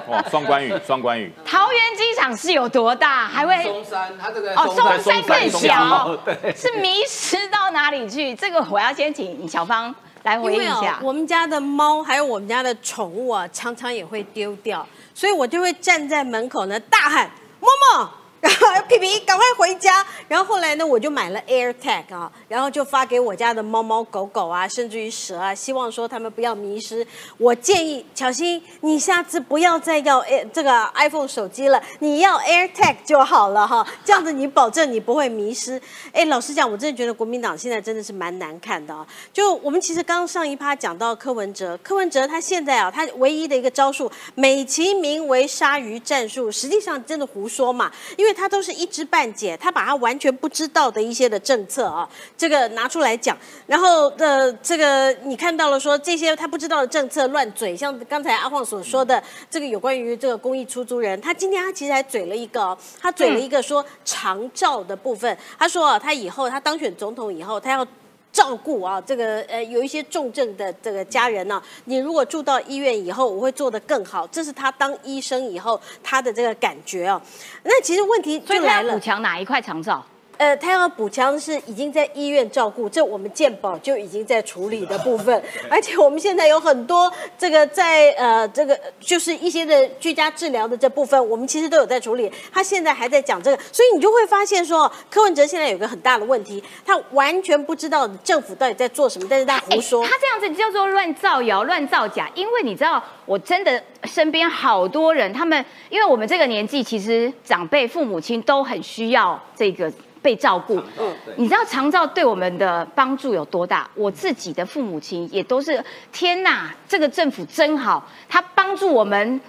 [0.07, 1.33] 哦，双关语，双关语。
[1.45, 3.27] 桃园机场是有多大？
[3.27, 8.37] 还会松山，它这个哦，松山更小，对，是迷失到哪里去？
[8.37, 9.93] 这个我要先请小芳
[10.29, 11.01] 来回应一下。
[11.03, 18.11] 我们家的猫还有我们家的宠物啊，常常也会丢掉，所以我就会站在门口呢，大喊：“默默。”
[18.49, 27.07] 然后皮皮赶快回家，然后后来呢，我就买了 AirTag 啊，然后就发给我家的猫猫狗狗啊，甚至于蛇啊，希望说它们不要迷失。
[27.37, 35.79] 我建议小新，你下次不要再要 A 这个 iPhone 手机了，你要 AirTag 就好了哈，这样子你保证你不会迷失。
[36.13, 39.07] 哎，老实讲，我真的觉得国民党现在真的是蛮难看的啊。
[39.31, 48.38] 就我们其实刚上一趴讲到柯文哲，柯文哲他现在啊，他唯一的一个招数美其名为鲨鱼战术，实际上真的胡说嘛，因为。
[48.39, 59.21] 他都是一知半解，他把他完全不知道的一些的政策啊，这个拿出来讲，然后的这个你看到了说这些他不知道的政策乱嘴，像刚才阿晃所说的
[59.51, 67.87] 这个有关于这个公益出租人，他今天他其实还嘴了一个，他嘴了一个说长照的部分，他说啊他以后他当选总统以后，他要。
[68.33, 74.27] 照顾啊，这个呃有一些重症的这个家人呢，你如果住到医院以后，我会做得更好。
[74.29, 77.21] 这是他当医生以后他的这个感觉哦。
[77.65, 80.05] 那其实问题就来了，补强哪一块长照？
[80.39, 92.31] 呃，他要补强是已经在医院照顾，这我们健保就已经在处理的部分，而且我们现在有很多这个在呃这个就是一些的居家治疗的这部分，我们其实都有在处理。
[92.53, 100.05] 他现在还在讲这个，所以你就会发现说，柯文哲现在有个很大的问题，他完全不知道政府到底在做什么，但是他胡说。
[100.05, 109.93] 他这样子叫做乱造谣、乱造假，因为你知道，我真的身边好多人，他们因为我们这个年纪，其实长辈、父母亲都很需要这个。
[110.23, 113.89] 被照顾，嗯，你知道长照对我们的帮助有多大？
[113.95, 119.41] 我自己的父母亲也都是，天哪，这个政府真好，他帮助我们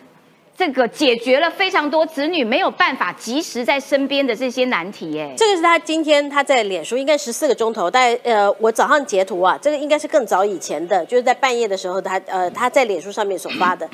[0.56, 13.90] 这个解决了非常多子女没有办法及时在身边的这些难题，哎，这个是他今天他在脸书，应该十四个钟头，大概呃，我早上截图啊，这个应该是更早以前的，就是在半夜的时候，他呃他在脸书上面所发的。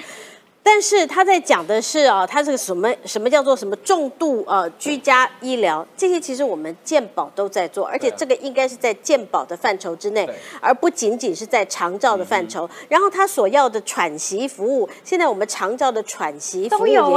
[0.67, 10.27] 但是他在讲的是啊，他这个什么什么叫做什么重度呃居家医疗，这些其实我们健保都在做，而且这个应该是在健保的范畴之内，
[10.59, 12.67] 而不仅仅是在长照的范畴。
[12.89, 17.15] 然后他所要的喘息服务，现在我们长照的喘息服务也有，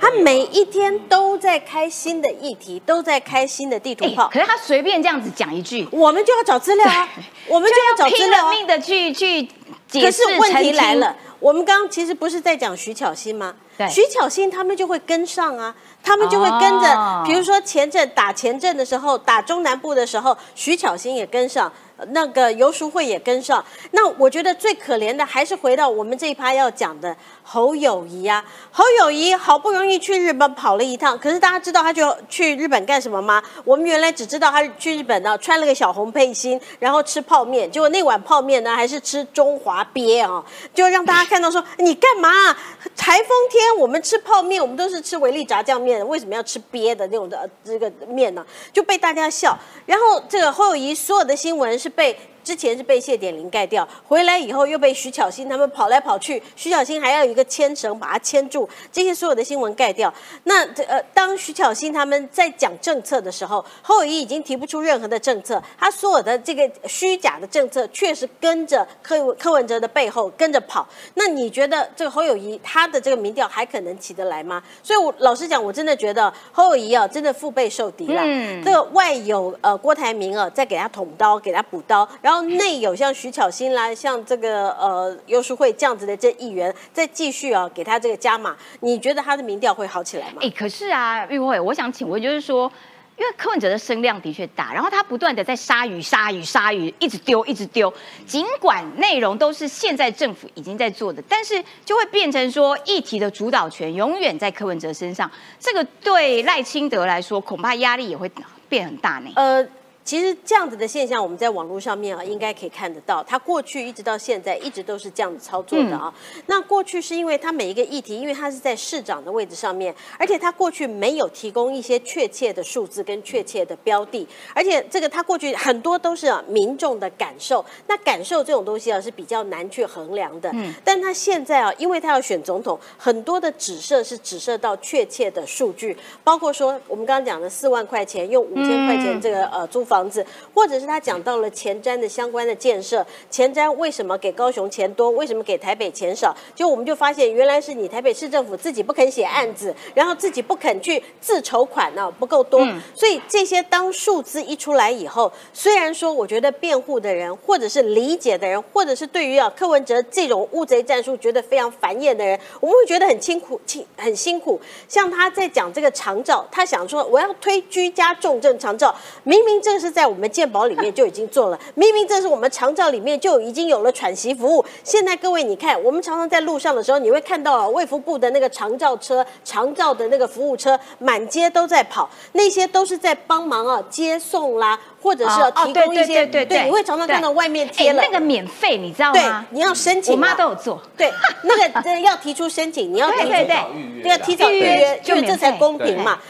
[0.00, 4.28] 他每一天都在开新的议题，都在开新的地图炮。
[4.32, 7.08] 可是他随便这样子讲一句，我们就要找资料啊，
[7.46, 9.48] 我们就要找资料，拼了命的去去。
[9.90, 11.16] 可是问题来了。
[11.40, 13.54] 我们刚刚其实不是在讲徐巧芯吗？
[13.88, 21.72] 徐巧芯他们就会跟上啊，他们就会跟着，比如说前阵打前阵的时候，打中南部的时候，徐巧芯也跟上。
[22.10, 28.44] 那个游淑慧也跟上，那我觉得最可怜的还是回到我们这一趴要讲的侯友谊啊。
[28.70, 33.42] 侯友谊好不容易去日本跑了一趟，可是大家知道他就去日本干什么吗？
[33.64, 42.56] 我们原来只知道他去日本呢，穿了个小红背心，然后吃泡面，结果那碗泡面呢还是吃中华鳖啊，就让大家看到说你干嘛？
[42.96, 48.46] 台风天我们吃泡面，我们都是吃维力炸酱面，为什么要吃鳖的那种的这个面呢？
[48.72, 49.58] 就被大家笑。
[49.84, 51.87] 然后这个侯友谊所有的新闻是。
[51.88, 52.16] 被
[52.48, 60.10] 之前是被谢点玲盖掉，回来以后又被徐巧芯他们跑来跑去，徐巧芯还要一个牵绳把它牵住，这些所有的新闻盖掉。
[60.44, 70.88] 那呃，当徐巧芯他们在讲政策的时候，侯友谊已经提不出任何的政策，他所有的这个虚假的政策确实跟着柯柯文哲的背后跟着跑。
[71.16, 74.62] 那你觉得这个侯友谊他的这个民调还可能起得来吗？
[74.82, 78.22] 所以，我老实讲，我真的觉得侯友谊啊，真的腹背受敌了。
[78.24, 82.37] 嗯，这个外有呃郭台铭啊，在给他捅刀，给他补刀，然后。
[82.42, 90.40] 内有像徐巧芯啦，像这个呃优淑会这样子的这议员，再继续啊给他这个加码，你觉得他的民调会好起来吗？
[90.40, 92.70] 哎，可是啊，玉慧，我想请问，就是说，
[93.16, 97.92] 因为柯文哲的声量的确大，然后他不断的在鲨鱼、鲨鱼、鲨鱼，一直丢、一直丢，
[98.26, 108.30] 尽管内容都是现在政府已经在做的，但是就会变成说议题的主导权永远在柯文哲身上，这个对赖清德来说，恐怕压力也会
[108.68, 109.30] 变很大呢。
[109.36, 109.66] 呃。
[110.08, 113.22] 其实这样子的现象，我们在网络上面啊，应该可以看得到。
[113.22, 116.10] 他过去一直到现在，一直都是这样子操作的啊。
[116.46, 127.62] 那过去是因为他每一个议题，因为他是在市长的位置上面，而且他过去没有提供一些确切的数字跟确切的标的，而且这个他过去很多都是啊民众的感受。
[127.86, 130.50] 那感受这种东西啊，是比较难去衡量的。
[130.54, 130.72] 嗯。
[130.82, 135.94] 但他现在啊，因为他要选总统，很多的指涉是指涉到确切的数据，
[136.24, 139.97] 包括说我们刚刚讲的四万块钱用五千块钱这个呃租房。
[139.98, 146.32] 房子，或者是他讲到了前瞻的相关的建设，前瞻为什么给高雄钱多，为什么给台北钱少？
[146.54, 152.64] 就我们就发现，原来是你台北市政府自己不肯写案子，然后自己不肯去自筹款呢，不够多。
[152.94, 164.60] 所以这些当数字一出来以后，虽然说我觉得辩护的人，或者是理解的人，或者是对于啊柯文哲这种乌贼战术觉得非常烦厌的人，我们会觉得很辛苦，辛很辛苦。
[164.86, 169.98] 像他在讲这个长照，他想说我要推居家重症长照，明明这个是。
[169.98, 174.64] 在我们健保里面就已经做了，明明这是我们长照里面就已经有了喘息服务。
[174.84, 189.18] 现在各位你看，我们常常在路上的时候，你会看到卫福部的那个长照车、长照的那个服务车满街都在跑，那些都是在帮忙啊接送啦，或者是提供一些对对，你会常常看到外面贴了那个免费，你知道吗？
[189.50, 190.80] 对你要申请，我妈都有做。
[190.96, 191.10] 对，
[191.42, 196.20] 那个要提出申请，你要 对对对，要提早预约，因为这才公平嘛。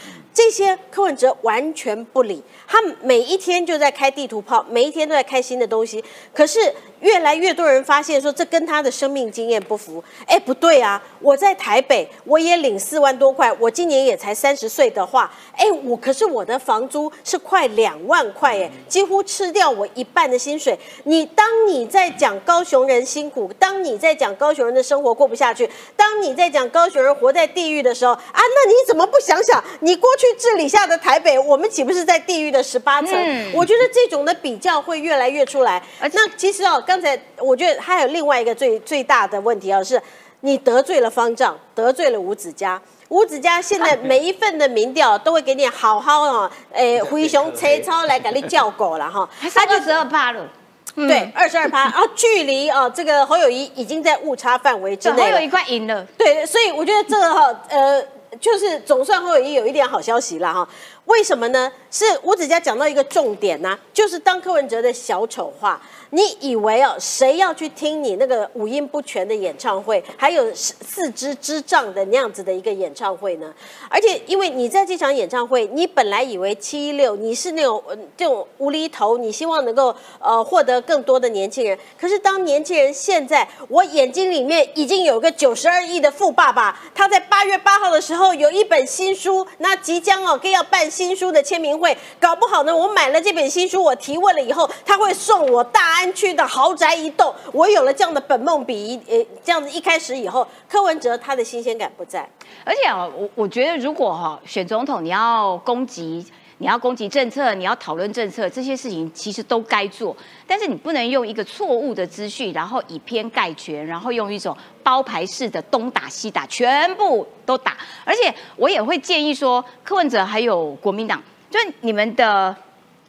[0.41, 6.01] 这些柯文哲完全不理，他每一天就在开地图炮，每一天都在开新的东西，
[6.33, 6.73] 可是。
[7.01, 11.01] 越来越多人发现说这跟他的生命经验不符，哎，不对啊！
[11.19, 20.77] 我在台北，我也领四万多块，我今年也才三十岁的话，哎，我可是我的房租是快两万块，哎，几乎吃掉我一半的薪水。
[21.05, 33.13] 你当你在讲高雄人辛苦，当你在讲高雄人的生活过不下去，当你在讲高雄人活在地狱的时候啊，那你怎么不想想，你过去治理下的台北，我们岂不是在地狱的十八层？
[33.53, 35.81] 我觉得这种的比较会越来越出来。
[36.11, 36.83] 那其实哦。
[36.89, 40.01] 刚才我觉得还有另外一个最最大的问题啊，是
[40.39, 42.81] 你得罪了方丈，得罪了吴子嘉。
[43.09, 49.29] 吴子嘉现在每一份的民调都会给你好好啊，诶，灰熊车超来给你叫狗了哈。
[49.53, 50.49] 他就十二趴了，
[50.95, 51.83] 对，二十二趴。
[51.83, 55.21] 然后距离啊，这个侯友谊已经在误差范围之内。
[55.21, 56.03] 侯友谊快赢了。
[56.17, 58.03] 对，所以我觉得这个哈，呃，
[58.41, 60.67] 就是总算侯友谊有一点好消息了哈。
[61.05, 61.71] 为什么呢？
[61.91, 65.79] 是吴子嘉讲到一个重点呢、就是当柯文哲的小丑化。
[66.11, 73.53] 你以为哦，谁要去听你那个五音不全的演唱会，还有四四肢智障的那样子的一个演唱会呢？
[73.89, 81.77] 而且，因为你在这场演唱会，你本来以为七一六你是那种呃这种无厘头，你希望能够呃获得更多的年轻人。
[81.99, 97.33] 可是当年轻人现在，我眼睛里面已经有个九十二亿的富爸爸，他在八月八号的时候有一本新书，那即将哦跟要办新书的签名会，搞不好呢，我买了这本新书，我提问了以后，他会送我大安区的豪宅一栋。
[97.51, 102.27] 我有了这样的本梦比，呃，这样子一开始以后，柯文哲他的新鲜感不在。
[102.63, 106.25] 而且啊，我我觉得如果哈、选总统，你要攻击，
[106.59, 110.15] 你要攻击政策，你要讨论政策，这些事情其实都该做，
[110.47, 117.75] 但是你不能用一个错误的资讯，然后以偏概全，然后用一种包牌式的东打西打，全部都打。
[118.05, 121.21] 而且我也会建议说，柯文哲还有国民党，
[121.51, 122.55] 就你们的。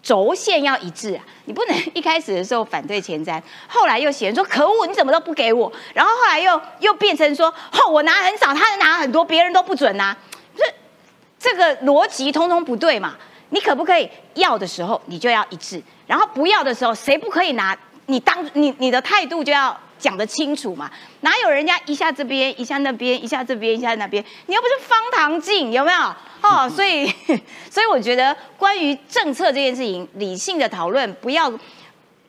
[0.03, 1.25] 轴线要一致啊！
[1.45, 10.17] 你不能 一开始的时候反对前瞻，后来又嫌说可恶，你怎么都不给我，然后后来又又变成说，哦，我拿很少，他拿很多，别人都不准拿，
[10.57, 10.65] 这
[11.39, 13.17] 这个逻辑通通不对嘛？
[13.51, 17.77] 你可不可以要的时候你就要一致，然后不要的时候谁不可以拿？
[18.07, 20.91] 你当你你的态度就要讲得清楚嘛？
[21.21, 24.25] 哪有人家一下这边一下那边一下这边一下那边？
[24.47, 25.99] 你又不是方唐镜，有没有？
[26.43, 27.07] 哦，所以
[27.71, 31.53] 所以我觉得关于政策这件事情，理性的讨论，不要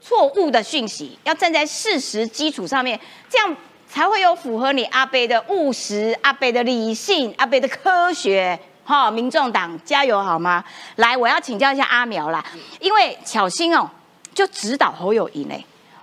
[0.02, 3.00] 错误的讯息，要站在事实基础上面，
[3.30, 3.56] 这样
[3.88, 8.60] 才会有符合你阿贝的务实、阿贝的理性、阿贝的科学。
[8.84, 10.62] 哈、民众党加油好吗？
[10.98, 12.44] 来，我要请教一下阿苗啦，
[12.80, 13.90] 因为巧心哦，
[14.34, 15.56] 就指导侯友谊呢，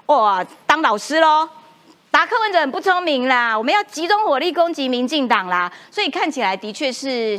[0.06, 1.46] 哇，当老师喽。
[2.10, 7.38] 答课文者很不聪明啦，我们要集中火力攻击民进党啦，所以看起来的确是，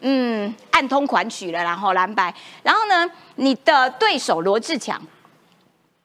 [0.00, 5.00] 嗯，暗通款曲了，然后蓝白，然后呢，你的对手罗志强，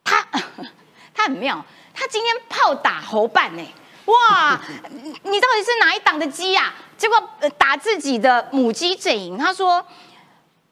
[0.04, 0.26] 他
[1.14, 1.64] 他很妙，
[1.94, 3.64] 他今天炮打侯办呢、
[4.06, 4.60] 哇，
[5.24, 7.18] 你到底是哪一党的鸡呀、结果
[7.58, 9.86] 打自己的母鸡阵营，他说。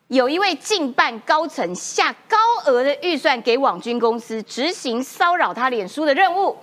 [0.07, 6.57] 有一位近办高层下高额的预算给网军公司执行骚扰他脸书的任务，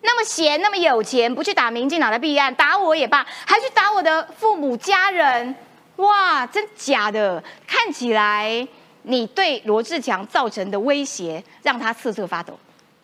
[0.00, 5.54] 那么闲，那么有钱，不去打民进党的弊案，打我也罢，还去打我的父母家人，
[5.96, 7.42] 哇，真假的？
[7.66, 8.66] 看起来
[9.04, 12.52] 你对罗志强造成的威胁，让他瑟瑟发抖。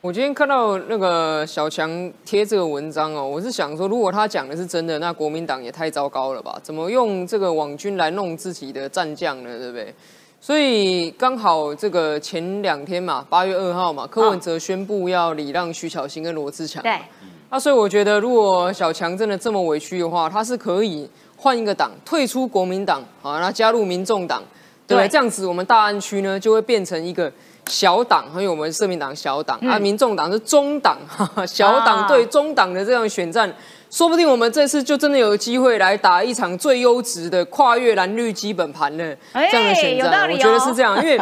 [0.00, 6.58] 我今天看到那个小强贴这个文章哦，我是想说，如果他讲的是真的，那国民党也太糟糕了吧？
[6.62, 9.58] 怎么用这个网军来弄自己的战将呢？
[9.58, 9.94] 对不对？
[10.40, 16.82] 所以刚好这个前两天嘛，八月二号嘛，柯文哲宣布要礼让徐巧芯跟罗志强。
[16.82, 16.98] 对，
[17.48, 21.08] 啊，所以我觉得，如果小强真的这么委屈的话，他是可以
[21.42, 24.40] 换一个党，退出国民党好，那加入民众党，
[24.86, 25.08] 对？
[25.08, 27.30] 这样子，我们大安区呢就会变成一个
[27.66, 30.96] 小党，还有我们社民党小党、啊，民众党是中党，
[31.44, 33.52] 小党啊对中党的这样选战。
[33.90, 41.20] 说不定我们这次就真的有机会来打一场最优质的跨越蓝绿基本盘的哎这样的选战，我觉得哦是这样，因为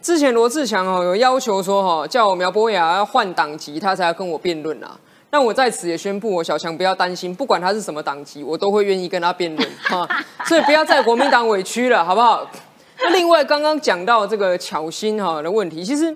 [0.00, 4.96] 之前罗志强哦有要求说哈，叫我苗博雅要换党籍，他才要跟我辩论啊。
[5.32, 10.06] 那我在此也宣布，我小强不要担心，不管他是什么党籍，我都会愿意跟他辩论哈。
[10.44, 12.46] 所以不要在国民党委屈了，好不好？
[12.98, 16.14] 那另外刚刚讲到这个巧心哈的问题，其实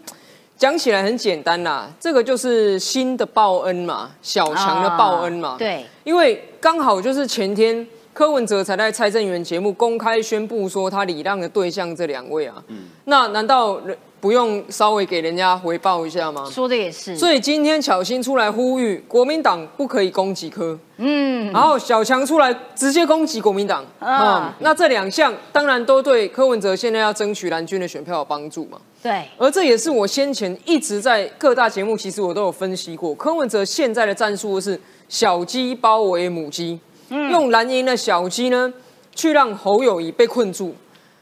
[0.59, 5.49] 讲起来很简单啦，这个就是新的报恩嘛，小强的报恩嘛。
[5.49, 7.87] 啊对，因为刚好就是前天
[8.17, 12.65] 柯文哲才在蔡正元节目公开宣布说他礼让的对象这两位啊，
[13.05, 13.79] 那难道
[14.19, 16.49] 不用稍微给人家回报一下吗？
[16.51, 17.15] 说的也是。
[17.15, 24.11] 所以今天巧心出来呼吁国民党不可以攻击柯，嗯，然后小强出来直接攻击国民党，啊。
[24.11, 28.79] 啊、那这两项当然都对柯文哲现在要争取蓝军的选票有帮助嘛。
[29.03, 38.73] 对，而这也是我先前一直在各大节目，其实我都有分析过，柯文哲现在的战术是小鸡包围母鸡，用蓝营的小鸡呢，
[39.15, 40.75] 去让侯友谊被困住。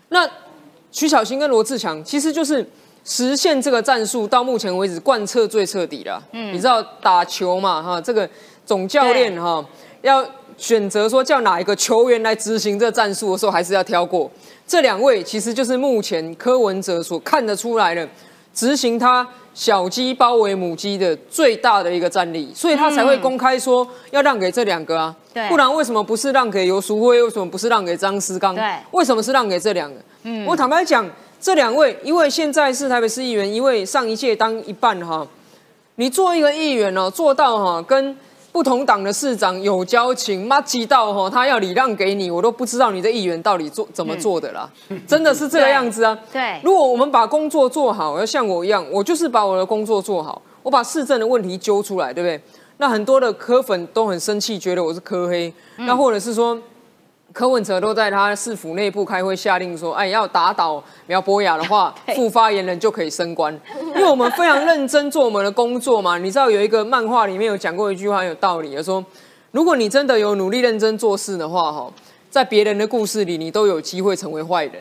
[0.09, 0.28] 那
[0.91, 2.64] 徐小新跟罗志强其实就是
[3.05, 6.22] 实现这个战术，到目前为止贯彻最彻底了。
[6.32, 7.82] 嗯，你知道打球嘛？
[7.82, 8.28] 哈，这个
[8.64, 9.64] 总教练哈
[10.03, 10.24] 要
[10.57, 14.30] 选择说叫哪一个球员来执行这战术的时候，还是要挑过。
[14.66, 18.09] 这两位其实就是目前柯文哲所看得出来的
[18.55, 25.14] 执行他小鸡包围母鸡的最大的一个战力，所以他才会公开说要让给这两个啊。
[25.32, 27.20] 对不然为什么不是让给游淑慧？
[27.20, 28.55] 为什么不是让给张思刚？
[28.55, 30.00] 对为什么是让给这两个？
[30.22, 31.05] 嗯，我坦白讲，
[31.40, 35.26] 这两位，一位现在是台北市议员，一位上一届当一半哈。
[35.96, 38.16] 你做一个议员哦，做到哈跟
[38.55, 44.70] 不同党的市长有交情，妈急到吼，他要礼让给你，我都不知道你的议员到底做怎么做的啦，
[45.09, 46.16] 真的是这个样子啊。
[46.32, 52.40] 对，如果我们把工作做好，要像我一样，我就是把我的工作做好，我把市政的问题揪出来，对不对？
[52.76, 56.57] 那很多的科粉都很生气，觉得我是科黑，那或者是说。
[57.35, 63.53] 柯文哲都在他市府内部开会下令说：“哎，要打倒苗博雅的话， 副发言人就可以升官。
[63.97, 66.16] 因为我们非常认真做我们的工作嘛。
[66.16, 69.05] 你知道有一个漫画里面有讲过一句话很有道理，说
[69.51, 71.93] 如果你真的有努力认真做事的话，哈，
[72.30, 74.74] 在别人的故事里，你都有机会成为坏人。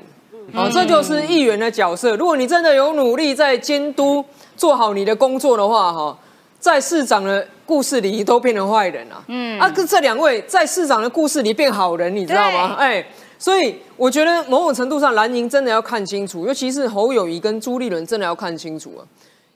[0.54, 2.16] 啊，这就是议员的角色。
[2.16, 4.24] 如果你真的有努力在监督
[4.56, 6.16] 做好你的工作的话，哈。”
[6.64, 12.76] 在市长的故事里都变成坏人了，嗯，啊，这两位在市长的故事里变好人，你知道吗？
[12.80, 13.06] 哎，
[13.38, 19.04] 所以我觉得某种程度上，蓝营真的要看清楚，尤其是侯友谊跟朱立伦真的要看清楚啊。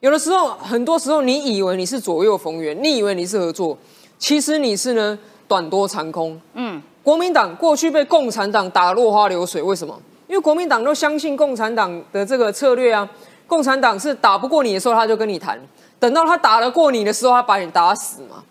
[0.02, 3.78] 有的时候，很多时候，你以为你是左右逢源，你以为你是合作，
[4.20, 6.38] 其实你是呢短多长空。
[6.56, 9.98] 嗯，国民党过去被共产党打落花流水，为什么？
[10.28, 13.10] 因为国民党都相信共产党的这个策略啊，
[13.48, 15.58] 共产党是打不过你的时候，他就跟你谈。
[16.00, 18.44] 等到他打得过你的时候，他把你打死嘛？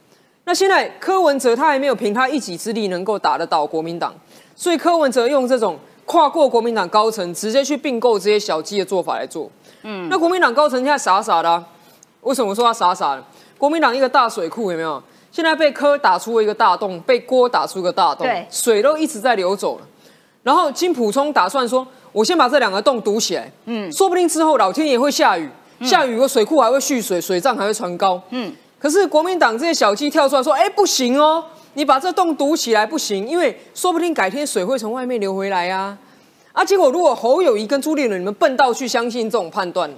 [0.44, 4.14] 那现在柯文哲他还没有凭他一己之力能够打得倒国民党，
[4.54, 9.50] 所以柯文哲用这种跨过国民党高层，直接去并购这些小鸡的做法来做。
[9.82, 11.64] 嗯，那国民党高层现在傻傻的，
[12.20, 13.24] 为什么说他傻傻的？
[13.58, 15.02] 国民党一个大水库有没有？
[15.32, 19.86] 现在被柯打出了一个大洞，被郭打出一个大洞，水都一直在流走了。
[20.42, 25.50] 然后金普聪打算说，我先把这两个洞堵起来，嗯，说不定之后老天爷会下雨。
[25.82, 28.20] 下雨，个水库还会蓄水，水涨还会船高。
[28.30, 35.96] 嗯，可是国民党这些小鸡跳出来说：“哎，不行哦，你把这洞堵起来不行，因为说不定改天水会从外面流回来呀。”
[36.52, 39.90] 啊，结果如果侯友谊跟朱立伦你们笨到去相信这种判断，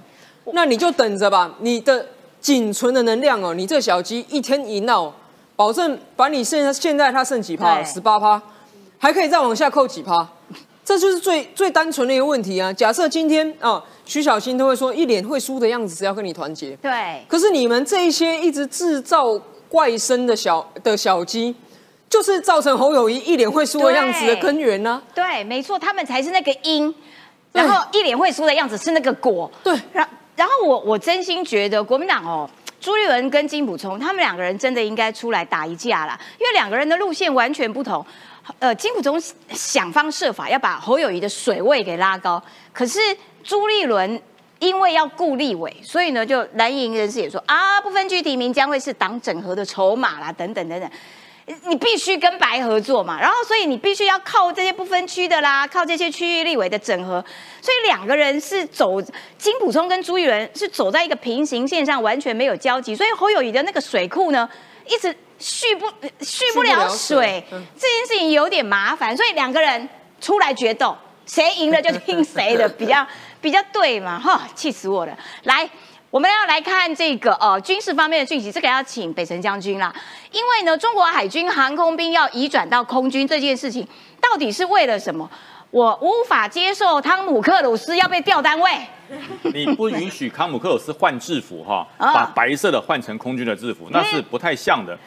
[0.52, 1.54] 那你就等着吧。
[1.60, 2.04] 你的
[2.40, 5.12] 仅存的能量哦，你这小鸡一天一闹，
[5.54, 7.84] 保证把你现在现在它剩几趴？
[7.84, 8.42] 十八趴，
[8.98, 10.28] 还可以再往下扣几趴。
[10.88, 12.72] 这就是最最单纯的一个问题啊！
[12.72, 16.74] 假设今天啊，徐小新都会说一脸会输的样子，是要跟你团结。
[16.76, 17.22] 对。
[17.28, 21.54] 可是你们这一些一直制造怪声的小的小鸡，
[22.08, 25.02] 就是造成侯友谊一脸会输的样子的根源呢？
[25.14, 26.94] 对，没错，他们才是那个因，
[27.52, 29.50] 然后一脸会输的样子是那个果。
[29.62, 29.78] 对。
[29.92, 32.48] 然然后我我真心觉得国民党哦，
[32.80, 38.02] 朱立伦跟金普聪他们两个人真的应该出来打一架啦，因为两个人的路线完全不同。
[38.58, 39.20] 呃，金普中
[39.50, 42.42] 想方设法要把侯友谊的水位给拉高，
[42.72, 42.98] 可是
[43.44, 44.20] 朱立伦
[44.58, 50.90] 因为要顾立委，所以呢，就蓝营人士也说啊，不分区提名将会是党整合的筹码啦，等等等等，
[51.66, 57.24] 你必须跟白合作嘛，然后所以你必须要靠这些不分区的啦，靠这些区域立委的整合，
[57.60, 59.00] 所以两个人是走
[59.36, 64.48] 金普聪跟朱立伦是走在一个平行线上，完全没有交集，所以侯友谊的那个水库呢，
[64.86, 65.14] 一直。
[65.38, 65.86] 蓄不
[66.20, 69.88] 蓄不了水，这件事情有点麻烦，所以两个人
[70.20, 73.06] 出来决斗，谁赢了就听 谁的，比较
[73.40, 75.16] 比较对嘛，哈，气死我了！
[75.44, 75.68] 来，
[76.10, 79.94] 我们要来看这个呃军事方面的讯息，这个要请北辰将军啦，
[80.32, 83.86] 因为呢，中国海军航空兵要移转到空军这件事情，
[84.20, 85.30] 到底是为了什么？
[85.70, 88.70] 我无法接受汤姆克鲁斯要被调单位。
[89.54, 94.98] 你不允许汤姆克鲁斯换制服哈， 把白色的换成空军的制服，那是不太像的。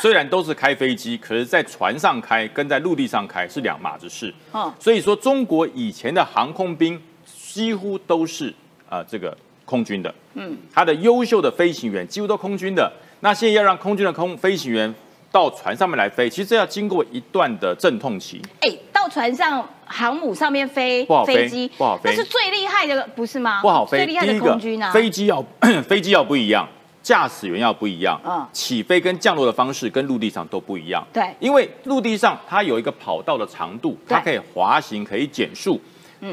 [0.00, 4.32] 虽然都是开飞机，可是在船上开跟在陆地上开是两码子事。
[4.52, 8.52] 嗯，所以说中国以前的航空兵几乎都是
[8.88, 10.14] 啊这个空军的。
[10.34, 12.92] 嗯，他的优秀的飞行员几乎都空军的。
[13.20, 14.94] 那现在要让空军的空飞行员。
[15.32, 18.42] 到船上面来飞，其实这要经过一段的阵痛期。
[18.62, 23.60] 哎，到船上航母上面飞，不好飞机，不好飞，那是最厉害的，不是吗？
[23.62, 23.98] 不好飞。
[23.98, 25.40] 最厉害的空军啊，飞机要
[25.86, 26.68] 飞机要不一样，
[27.10, 31.04] 驾驶员要不一样，嗯，起飞跟降落的方式跟陆地上都不一样。
[31.12, 35.80] 对，因为陆地上它有一个跑道的长度，它可以滑行，可以减速，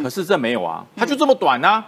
[0.03, 1.84] 可是这没有啊，它就这么短啊，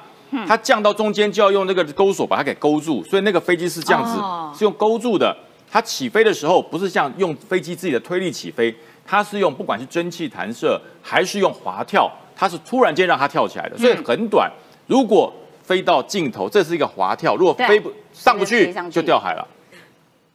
[0.47, 5.37] 它降到中间就要用那个钩索把它给勾住，所以那个飞机是这样子，是用勾住的。
[5.71, 8.75] 它起飞的时候不是像用飞机自己的推力起飞，
[9.05, 14.51] 它是用不管是蒸汽弹射还是用滑跳，它是突然间让它跳起来的，所以很短。
[14.87, 15.31] 如果
[15.69, 19.47] 飞到尽头，这是一个滑跳；如果飞不上不去，就掉海了。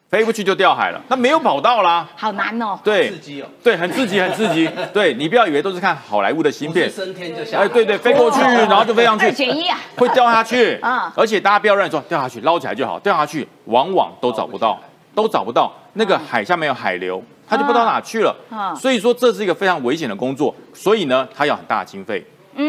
[0.08, 2.08] 飞不去就掉海了，那没有跑道啦。
[2.14, 2.78] 好难哦。
[2.84, 3.48] 对，刺激哦。
[3.64, 4.70] 对，很刺激，很刺激。
[4.94, 7.58] 对你不要以为都是看好莱坞的芯片，升天就下。
[7.58, 9.32] 哎，对对，飞过去，然后就飞上去。
[9.32, 9.76] 减一啊。
[9.96, 10.76] 会掉下去。
[10.76, 11.12] 啊。
[11.16, 14.80] 而且大家不要乱说，掉下去捞起来就好，掉下去往往都找不到。
[15.16, 18.36] 都找不到那个海下面有海流，它就不知道哪去了。
[18.76, 22.24] 所以说这是一个非常危险的工作，所以呢，它要很大的经费，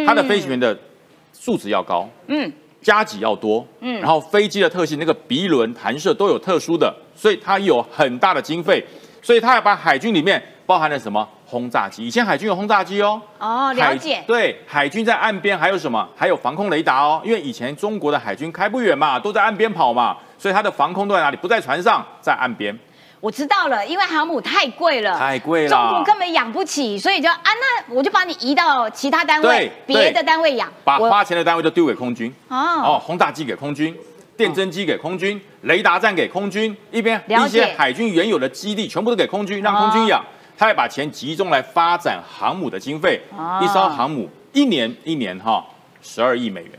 [0.07, 0.75] 它的飞行员的
[1.45, 2.09] 素质要高。
[2.25, 8.83] 嗯，加急要多，嗯嗯，然后飞机的特性，那个鼻轮弹射都有特殊的，所以它有很大的经费，
[9.21, 14.23] 所以它要把海军里面包含了什么轰炸机，以前海军有轰炸机哦，哦，了解。
[14.25, 16.09] 对，海军在岸边还有什么？
[16.15, 21.37] 还有防空雷达哦，因为以前中国的海军开不远嘛，都在岸边跑嘛，所以它的防空都在哪里？
[21.37, 22.75] 不在船上，在岸边。
[23.25, 30.71] 我知道了，因为航母太贵了，太贵了中国根本养不起，所以就啊，那我就把你移到其他单位对、别的单位养。
[30.83, 32.31] 把花钱的单位都丢给空军。
[32.49, 33.97] 哦哦，轰炸机给空军，
[34.37, 40.23] 电侦机给空军，雷达站给空军，一边一些海军原有的基地全部都给空军，让空军养。
[40.55, 45.65] 他会把钱集中来发展航母的经费，哦一艘航母一年一年哈
[46.03, 46.73] 十二亿美元。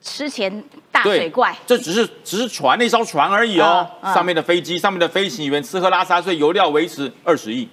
[0.00, 1.56] 吃钱大水怪。
[1.66, 3.84] 这只是只是船那艘船而已哦，
[4.14, 7.68] 上面的飞机、上面的飞行员吃喝拉撒睡、油料维持二十亿，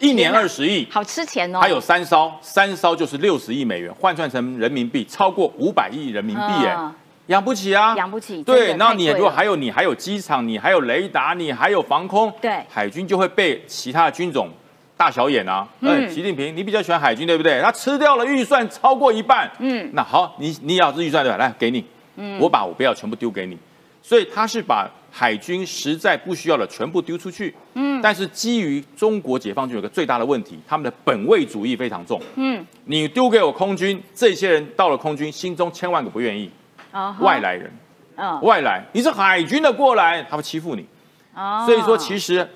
[0.00, 1.60] 一年二十亿，好吃钱哦。
[1.60, 6.94] 还有三艘，三艘就是六十亿美元，换算成人民币超过五百亿人民币，哎、嗯
[7.28, 8.42] 养不起啊，养不起。
[8.42, 14.50] 对，的然后你太贵了如果还有你还有机场，你还有雷达，你还有防空，对海军就会被其他的军种
[14.94, 15.66] 大小眼啊。
[15.80, 17.62] 嗯嗯，习近平，你比较喜欢海军对不对？
[17.62, 21.38] 他吃掉了预算超过一半，嗯那好，你你要这预算对吧？
[21.38, 21.82] 来给你，
[22.16, 23.56] 嗯我把我不要全部丢给你，
[24.02, 27.54] 所以他是把海军实在不需要的全部丢出去。
[27.74, 32.20] 嗯但是基于中国解放军有个最大的问题，他们的本位主义非常重。
[32.36, 36.50] 嗯你丢给我空军，这些人到了空军，心中千万个不愿意。
[36.92, 37.72] 哦外来人，
[38.16, 40.86] 嗯外来，你是海军的过来，他会欺负你。
[41.34, 42.46] 哦所以说，其实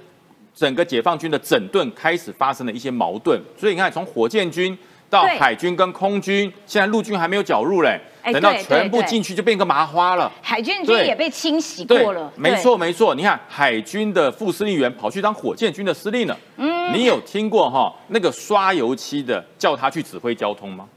[0.54, 3.40] 整个解放军的整顿开始发生了一些矛盾。
[3.56, 4.76] 所以你看，从火箭军
[5.10, 10.30] 到海军跟空军，现在陆军还没有搅入嘞，哎等到全部进去就变个麻花了。
[10.42, 12.32] 海军军也被清洗过了。
[12.36, 13.14] 没错没错。
[13.14, 16.38] 你看，海军的副司令员跑去当火箭军的司令了。
[16.56, 20.88] 嗯你有听过哈那个刷油漆的叫他去指挥交通吗？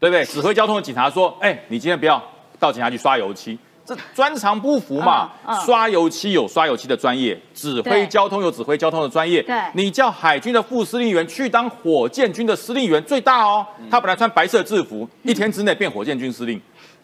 [0.00, 0.24] 对不对？
[0.24, 2.22] 指挥交通的警察说：“哎、你今天不要
[2.58, 3.58] 到警察局刷油漆，
[3.88, 5.30] 这专长不符嘛。
[5.46, 9.42] 嗯嗯刷油漆有刷油漆的专业，指挥交通有指挥交通的专业。
[9.42, 13.66] 对你叫海军的副司令员去当火箭军的司令员，最大哦。
[13.78, 16.60] 嗯他本来穿白色制服，一天之内变火箭军司令。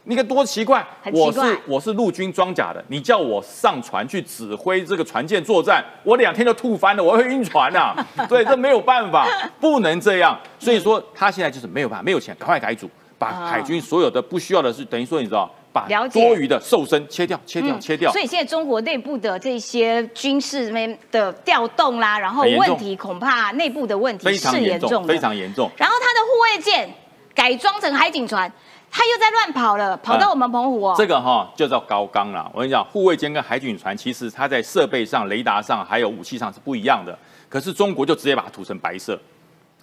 [0.06, 0.86] 你看多奇怪！
[1.02, 7.96] 奇怪我是我是陆军装甲的，你叫我上船去指挥这个船舰作战，我两天就吐翻了，我会晕船呐、
[8.28, 9.26] 对，这没有办法，
[9.58, 10.38] 不能这样。
[10.58, 18.12] 所以说他现在就是没有办法，没有钱，赶快改组，把啊海军所有的不需要的是，等于说你知道，把多余的瘦身切掉，切掉，嗯切掉。
[18.12, 25.18] 所以现在中国内部的这些军事面的调动啦，然后问题恐怕内部的问题是严重，非。
[25.18, 25.68] 常严重。
[25.76, 26.88] 然后他的护卫舰
[27.34, 28.52] 改装成海警船，
[28.90, 30.94] 他又在乱跑了，跑到我们澎湖哦。
[30.96, 32.48] 这个哈就叫高刚了。
[32.54, 37.18] 我跟你讲，护卫舰跟海警船其实它在设备上、雷达上还有武器上是不一样的。
[37.48, 39.18] 可是中国就直接把它涂成白色，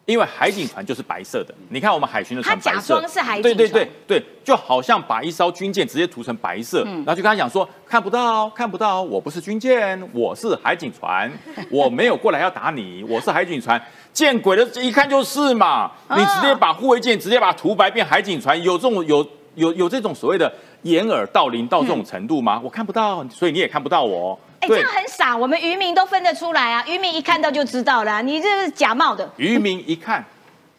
[0.06, 1.54] 因为海警船就是白色的。
[1.70, 11.32] 你看我们海巡的船白色，装是海警对对对对，就好像把一艘军舰直接涂成白色，嗯然后就跟他讲说看不到看不到，我不是军舰，我是海警船，
[11.70, 13.82] 我没有过来要打你，我是海警船。
[14.12, 15.89] 见鬼了，一看就是嘛！
[16.10, 19.26] 啊你直接把护卫舰直接把它涂白变海警船，有这种有
[19.56, 22.60] 有有这种所谓的掩耳盗铃到这种程度吗？
[22.62, 24.38] 我看不到，所以你也看不到我。
[24.62, 29.30] 哎，这样很傻，我们渔民都分得出来啊，渔民一看到就知道了啊，你这是假冒的。
[29.38, 30.24] 渔民一看，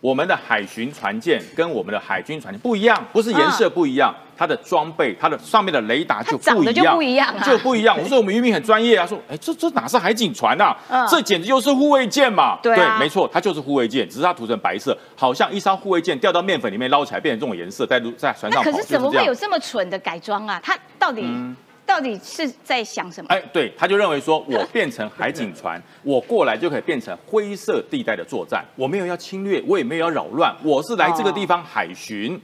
[0.00, 7.96] 我们的海巡船舰跟我们的海军船舰不一样，不是颜色不一样，它的装备、它的上面的雷达就不一样，就不一样啊就不一样。
[8.00, 10.76] 我说我们渔民很专业啊，说，哎，这这哪是海警船啊？
[10.88, 12.58] 嗯这简直就是护卫舰嘛！
[12.62, 20.60] 对啊没错，它就是护卫舰，只是它涂成白色，好像一艘护卫舰掉到面粉里面捞起来变成这种颜色，在路在船上可是怎么会有这么蠢的改装啊？
[20.62, 23.28] 它到底、嗯到底是在想什么？
[23.28, 32.40] 哎，对，他就认为说，我变成海警船， 我过来就可以变成灰色地带的作战，我没有要侵略，我也没有要扰乱，我是来这个地方海巡。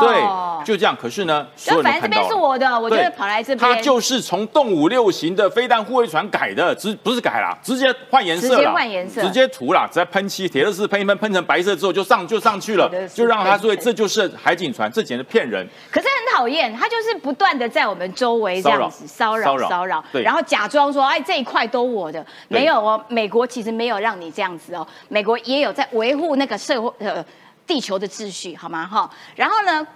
[0.00, 0.96] 对，就这样。
[1.00, 2.30] 可是呢，所有然后反正这边。
[2.30, 3.58] 是我的，我就会跑来这边。
[3.58, 15.66] 它就是从动五六型的飞弹护卫船改的，直不是改啦，直接换颜色直接啦，换颜色直接涂啦，直接喷漆，铁乐士喷一喷，喷成白色之后就上就上去了就让他说这就是海警船，这简直骗人。
[15.90, 27.24] 可是很讨厌，他就是不断的在我们周围这样子骚扰骚扰骚扰，对然后假装说，哎，这一块都我的，对没有哦，美国其实没有让你这样子哦，美国也有在维护那个社会呃
[27.70, 28.84] 地球的秩序，好吗？
[28.84, 29.86] 哈，然后呢，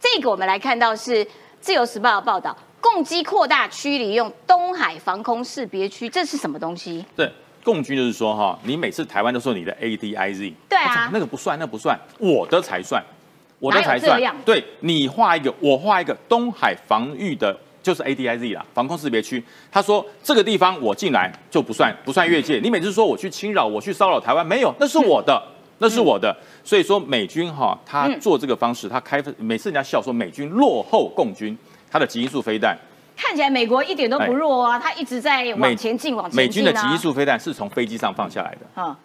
[0.00, 1.22] 这个我们来看到是
[1.60, 7.04] 《自由时报》的报道，共机扩大区里用东海防空识别区，这是什么东西？
[7.14, 7.30] 对，
[7.62, 13.04] 共军就是说哈，你每次台湾都说你的 ADIZ，对啊那个不算，那不算，我的才算，
[13.58, 14.18] 我的才算。
[14.46, 17.54] 对你画一个，我画一个东海防御的。
[17.80, 19.42] 就是 ADIZ 啦，防空识别区。
[19.70, 22.60] 他说这个地方我进来就不算不算越界。
[22.62, 25.42] 你每次说我去侵扰，我去骚扰台湾，没有，那是我的，
[25.78, 26.36] 那是我的。
[26.64, 31.56] 所以说美军哈，他嗯做这个方式，他开每次人家笑说美军落后共军，
[31.90, 32.76] 他的极音速飞弹。
[33.16, 36.46] 看起来美国一点都不弱啊，他一直在往前进，往前进啊。
[36.46, 38.96] 美军的极音速飞弹是从飞机上放下来的，啊，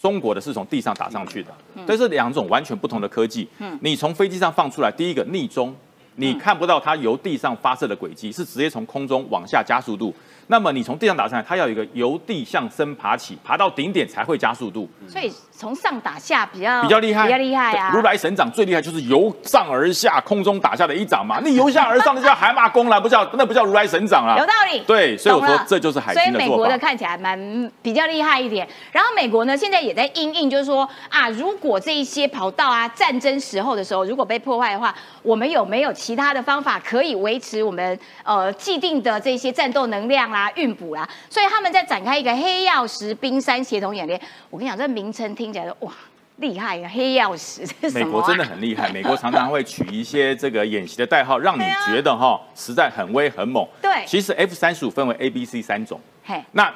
[0.00, 1.50] 中国的是从地上打上去的，
[1.84, 3.48] 这是两种完全不同的科技。
[3.58, 5.74] 嗯，你从飞机上放出来，第一个逆中，
[6.14, 10.14] 你看不到它由地上发射的轨迹，是直接从空中往下加速度。
[10.46, 14.88] 那么你从地上打上来，它要有一个由地向升爬起，爬到顶点才会加速度。
[15.08, 15.28] 所以
[15.60, 17.90] 从上打下比较比较厉害，比较厉害啊！
[17.92, 21.38] 如来神掌最厉害就是由上而下，空中打下的一掌嘛。
[21.44, 24.38] 那由下而上，那叫海马功了，不叫那不叫如来神掌啊。
[24.38, 24.80] 有道理。
[24.86, 28.66] 对，所以我说这就是海军的所以美国的看起来蛮比较厉害一点。
[28.90, 41.06] 然后美国呢，现在也在应应，就是说啊，如果这一些跑道啊，战争时候的时候如果被破坏的话，我们有没有其他的方法可以维持我们呃既定的这些战斗能量啦、运补啦？
[41.28, 44.18] 所以他们在展开一个黑曜石冰山协同演练。
[44.48, 45.92] 我跟你讲，这名称听起来哇
[46.36, 46.90] 厉害呀！
[46.90, 48.88] 黑曜石， 美国真的很厉害。
[48.94, 53.66] 美国常常会取一些这个演习的代号，让你觉得哈实在很威很猛。
[53.82, 56.00] 对，其实 F 三十五分为 A、B、C 三种。
[56.24, 56.72] 嘿，那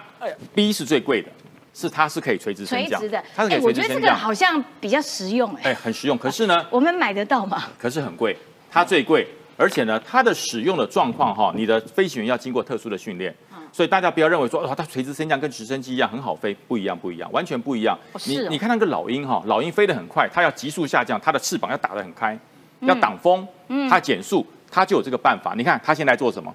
[0.54, 1.30] B 是最贵的，
[1.72, 3.00] 是它是可以垂直升降。
[3.00, 3.94] 垂直的，它是可以垂直升降。
[3.94, 5.70] 我觉得这个好像比较实用哎。
[5.70, 6.18] 哎，很实用。
[6.18, 7.64] 可是呢，我们买得到吗？
[7.78, 8.36] 可是很贵，
[8.70, 13.34] 它最贵，而且呢，它的使用的状况哈，你的飞行员要经过特殊的训练。
[13.74, 17.98] 所以大家不要认为说，哦，它垂直升降跟直升机一样很好飞，不一样，不一样，完全不一样。
[18.24, 22.38] 你你看那个老鹰哈，老鹰飞得很快，它要急速下降，它的翅膀要打得很开，
[22.82, 23.44] 要挡风，
[23.90, 25.54] 它减速，它就有这个办法。
[25.56, 26.54] 你看它现在做什么？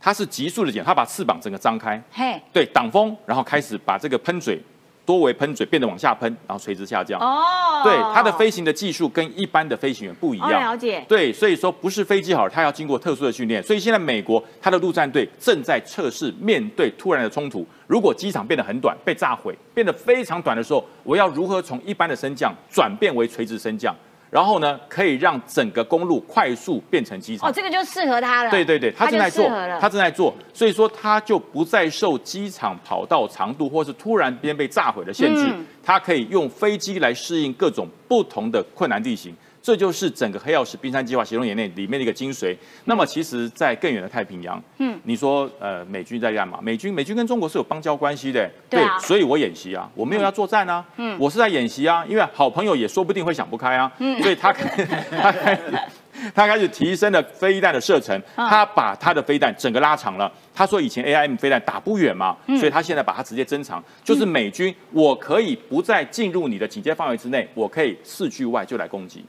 [0.00, 4.62] 它是急速的减，它把翅膀整个张开，嘿，对，挡风，然后开始把这个喷嘴。
[5.10, 7.20] 多维喷嘴变得往下喷，然后垂直下降。
[7.20, 10.48] 哦，对，它的飞行的技术跟一般的飞行员不一样。
[10.48, 11.04] 了解。
[11.08, 13.60] 对，所以说不是飞机好，它要经过特殊的训练。
[13.60, 23.92] 所以现在美国它的陆战队正在测试，面对突然的冲突，如果机场变得很短，被炸毁，变得非常短的时候，我要如何从一般的升降转变为垂直升降？
[24.30, 27.48] 然后呢，可以让整个公路快速变成机场。
[27.48, 28.50] 哦，这个就适合他了。
[28.50, 29.48] 对对对，他正在做，
[29.80, 35.52] 他正在做，所以说他就不再受机场跑道长度或是突然间被炸毁的限制，
[35.82, 39.34] 他可以用飞机来适应各种不同的困难地形。
[39.62, 42.56] 这就是整个黑曜石冰山计划协同演练里面的一个精髓。
[42.84, 46.58] 那么，其实，在更远的太平洋，嗯，你说，呃，美军在干嘛？
[46.62, 55.62] 美军，美军跟中国是有邦交关系的，对，所以我演习啊，我没有要作战啊，嗯，我是在演习啊，因为好朋友也说不定会想不开啊，嗯， 所以他他开始
[56.34, 60.30] 他开始提升了飞弹的射程，他把他的飞弹整个拉长了。
[60.54, 69.24] 他说以前 A I M 飞弹打不远嘛，所以他现在把它直接增长，就是美军我可以不再进入你的警戒范围之内，我可以四距外就来攻击。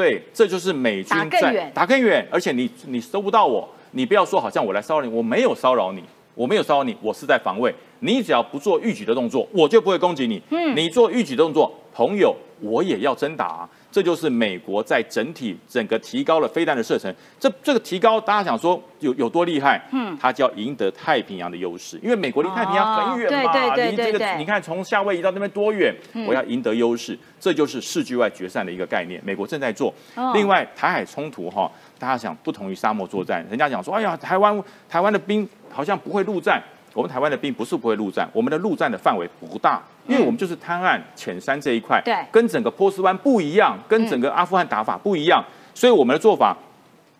[0.00, 6.02] 对，这就是美军在打更远，而且你你收不到我，你不要说好像我来骚扰你，我没有骚扰你，
[6.34, 7.74] 我没有骚扰你，我是在防卫。
[7.98, 10.40] 你只要不做预举的动作，我就不会攻击你。
[10.48, 13.68] 嗯，你做预举动作，朋友，我也要真打。
[13.90, 19.80] 这就是美国在整体整个提高了飞弹的射程，这这个提高，大家想说有有多厉害？
[19.92, 25.94] 嗯，它叫赢得太平洋的优势，因为美国离太平洋很远嘛，离这个你看从夏威夷到那边多远？
[26.26, 29.20] 我要赢得优势，这就是世局外决战的一个概念。
[29.24, 29.92] 美国正在做。
[30.34, 36.62] 另外，台海冲突哈，大家想不同于沙漠作战，人家讲说，哎呀，台湾台湾的兵好像不会陆战。
[36.92, 39.80] 我们台湾的兵不是不会陆战，我们的陆战的范围不大，
[40.10, 45.44] 因为我们就是滩岸浅山这一块，对，跟整个波斯湾不一样，跟整个阿富汗打法不一样，
[45.74, 46.56] 所以我们的做法，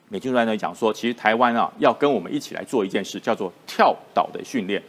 [0.09, 4.83] 美军在那里讲说，其实台湾啊要跟我们一起来做一件事，叫做跳岛的训练。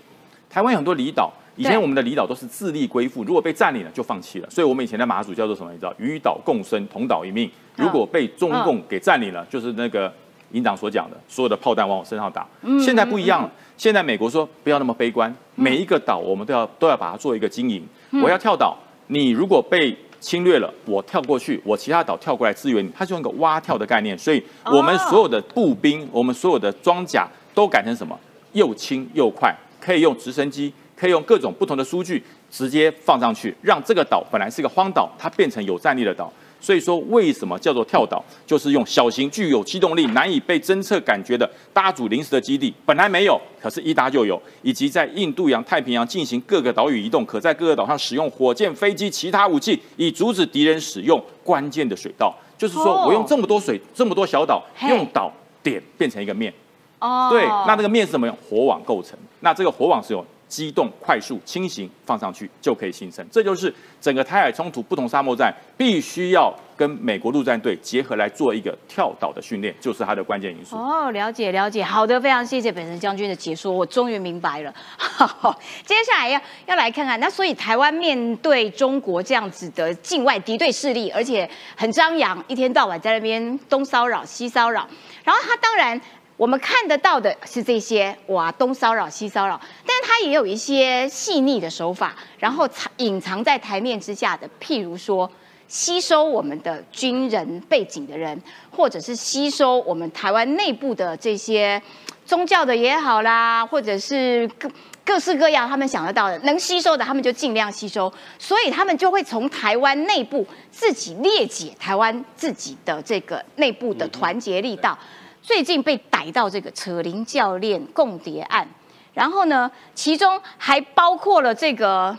[0.49, 5.71] 台湾有很多离岛，以前我们的离岛都是自立归附，如果被占领了就放弃了，所以我们以前的马祖叫做什么？
[5.71, 7.49] 你知道，与岛共生，同岛一命。
[7.75, 10.13] 如果被中共给占领了，就是那个
[10.51, 12.47] 营长所讲的，所有的炮弹往我身上打。
[12.79, 13.51] 现在不一样了。
[13.77, 17.83] 现在美国说不要那么悲观，每一个岛我们都要都要把它做一个经营。
[18.23, 18.77] 我要跳岛，
[19.07, 24.15] 你如果被侵略了，我跳过去，我其他岛跳过来支援你，它是用一个蛙跳的概念。
[24.15, 28.15] 所以我们所有的步兵，我们所有的装甲都改成什么？
[28.51, 36.31] 又轻又快，可以用直升机，可以用各种不同的数据直接放上去，让这个岛本来是一个荒岛，它变成有战力的岛。
[36.61, 38.23] 所以说，为什么叫做跳岛？
[38.45, 52.31] 就是用小型、具有机动力、难以被侦测感觉的搭组临时的基地，本来没有，可是一搭就有，以及在印度洋、太平洋进行各个岛屿移动，可在各个岛上使用火箭、飞机、其他武器，以阻止敌人使用关键的水道。
[52.57, 55.33] 就是说我用这么多水、这么多小岛，用岛
[55.63, 56.53] 点变成一个面。
[56.99, 58.27] 哦，对，那那个面是什么？
[58.27, 59.17] 用火网构成。
[59.39, 60.23] 那这个火网是用。
[60.51, 70.75] 机动、快速、轻型放上去就可以形成，这就是整个台海冲突不同沙漠战必须要跟美国陆战队结合来做一个跳岛的训练，就是它的关键因素。
[70.75, 74.73] 哦，了解了解，好的，非常谢谢本神将军的解说，我终于明白了。
[74.97, 84.85] 好， 接下来要要来看看，那所以台湾面对中国这样子的境外敌对势力，而且很张扬，一天到晚在那边东骚扰西骚扰，
[85.23, 85.99] 然后他当然。
[86.41, 95.29] 我们看得到的是这些哇，东骚扰西骚扰，但是它也有一些细腻的手法，然后藏隐藏在台面之下的，譬如说
[95.67, 101.79] 吸收我们的军人背景的人，或者是吸收我们台湾内部的这些
[102.25, 104.67] 宗教的也好啦，或者是各
[105.05, 114.97] 各式各样他们想得到的能吸收的，他们就尽量吸收，所以他们就会从台湾内部自己裂解台湾自己的这个内部的团结力道。
[115.41, 118.67] 最近被逮到这个扯铃教练共谍案，
[119.13, 122.15] 然后呢，其中还包括了这个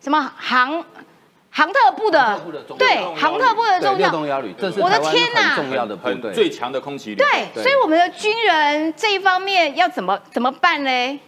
[0.00, 0.84] 什么航
[1.50, 2.38] 航特部的
[2.76, 4.42] 对航特部的重要
[4.82, 7.16] 我的天哪很重要的部队，最强的空袭旅。
[7.16, 11.20] 对，所以我们的军人这一方面要怎么怎么办呢？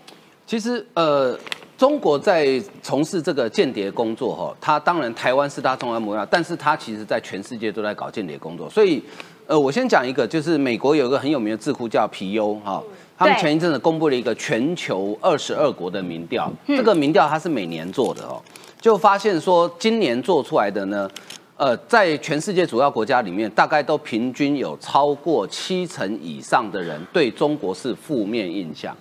[0.45, 1.39] 其实呃，
[1.77, 8.69] 中国在从事这个间谍工作哈，它当然台湾是它重要目标，但是他其实在全世界都在搞间谍工作。
[8.69, 9.03] 所以
[9.49, 12.83] 呃，我先讲一个，就是美国有一个很有名的智库叫皮尤哈，
[13.17, 18.39] 他们前一阵子公布了一个全球二十二国的民调，嗯这个民调它是每年做的哦，
[18.79, 21.11] 就发现说今年做出来的呢。
[21.57, 28.97] 呃，在全世界主要国家里面，大概都平均有超过七成以上的人对中国是负面印象。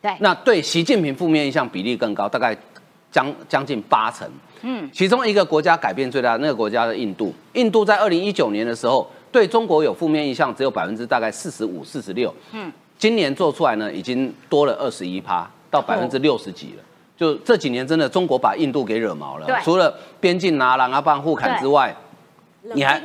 [0.00, 2.56] 对，那对习近平负面印象比例更高，大概
[3.10, 4.26] 将将近八成。
[4.62, 9.06] 嗯，其中一个国家改变最大，那个国家的印度，印度在二零一九年的时候
[9.38, 12.34] 对中国有负面印象只有百分之大概四十五、四十六。
[12.50, 16.82] 嗯，今年做出来呢，已经多了二十一趴，到百分之六十几了。
[17.16, 21.94] 就这几年真的中国把印度给惹毛了，除了边境拿狼啊、棒互砍之外，
[22.74, 23.00] 你还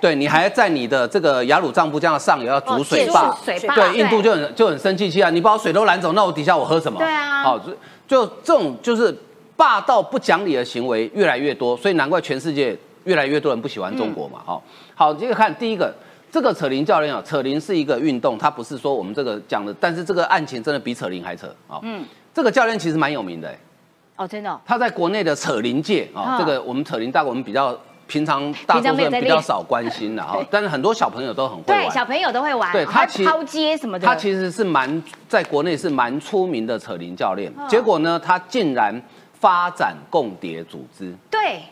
[0.00, 5.30] 对你还在你的这个雅鲁藏布江的上游要筑水哦坝，对，印度就很就很生气气啊！
[5.30, 6.98] 你把我水都拦走，那我底下我喝什么？
[6.98, 7.72] 对啊好，就
[8.08, 9.16] 就这种就是
[9.56, 14.40] 霸道不讲理的行为越来越多，所以难怪全世界越来越多人不喜欢中国嘛。
[14.44, 14.62] 好，
[15.00, 15.90] 好，接着看第一个。
[16.30, 21.80] 这个扯铃教练啊，扯铃是一个运动，它不是说我们这个讲的，但是这个案情真的比扯铃还扯啊。
[21.82, 23.58] 嗯，这个教练其实蛮有名的、欸，
[24.16, 27.76] 哦，真的哦、他在国内的扯铃界啊、嗯这个我们扯铃大概我们比较
[28.06, 31.88] 平常大多数人比较少关心的哈，但是很多小朋友都很会。
[31.90, 41.62] 小朋友都会玩，对他其实还抛接什么的，他其实是蛮在国内是蛮出名的扯铃教练，嗯结果呢，他竟然发展共谍组织，对，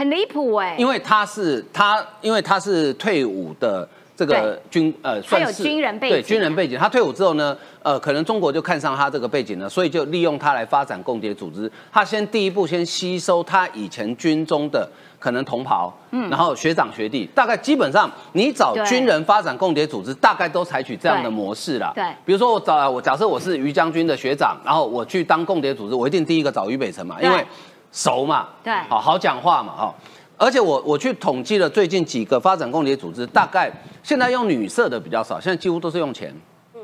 [0.00, 3.86] 很离谱哎，因为他是他，因为他是退伍的
[4.16, 6.78] 这个军呃，算是军人背景对军人背景。
[6.78, 11.70] 他退伍之后呢，呃，可能中国就看上他这个背景了，所以就利用他来发展共谍组织。
[11.92, 21.92] 他先第一步先吸收他以前军中的可能同袍，嗯，然后学长学弟，大概基本上你找对军人发展共谍组织，大概都采取这样的模式啦。
[21.94, 22.02] 对。
[22.24, 27.46] 比如说我找我假设我是于将军的学长，然后我去当共谍组织，我一定第一个找于北辰嘛，因为对
[27.92, 29.94] 熟嘛，对好好讲话嘛，哈。
[30.36, 33.70] 而且我我去统计了最近几个发展共谍组织，大概
[34.02, 36.34] 现在用女色的比较少，现在几乎都是用钱。
[36.74, 36.80] 嗯，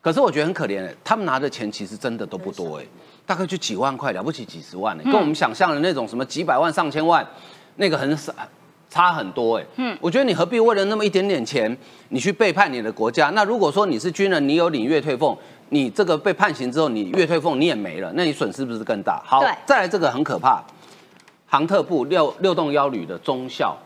[0.00, 2.84] 可是我觉得很可怜哎，他们拿的钱其实真的都不多哎，
[3.24, 7.26] 大概就几万块，了不起几十万哎，跟我们想象的那种什么几百万、上千万，
[7.76, 8.32] 那个很少。
[8.90, 11.76] 差很多哎，嗯，我觉得你何必为了那么一点点钱，
[12.08, 13.28] 你去背叛你的国家？
[13.34, 15.36] 那如果说你是军人，你有领月退俸，
[15.70, 19.22] 你这个被判刑之后，你月退俸你也没了，那你损失不是更大？
[19.24, 20.62] 好，再来这个很可怕，
[21.46, 23.76] 航特部六六栋幺旅的中校，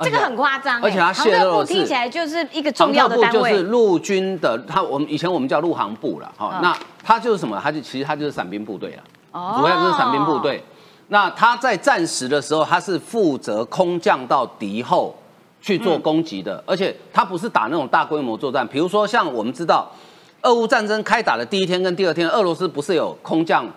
[0.00, 7.60] 这个很夸张哎，而且他泄露听起来就是一个重要的单特部就是位，陆军的，他我们以前我们叫陆航部了，哈、嗯那他就是什么？
[7.62, 9.02] 他就其实他就是伞兵部队了，
[9.32, 10.62] 哦主要就是伞兵部队。
[11.08, 15.12] 那他在战时的时候，他是负责空降到敌后
[15.60, 19.90] 去做攻击的，而且他不是打那种大规模作战，比如说像我们知道，
[20.42, 23.68] 俄乌战争开打的第一天跟第二天，俄罗斯不是有空降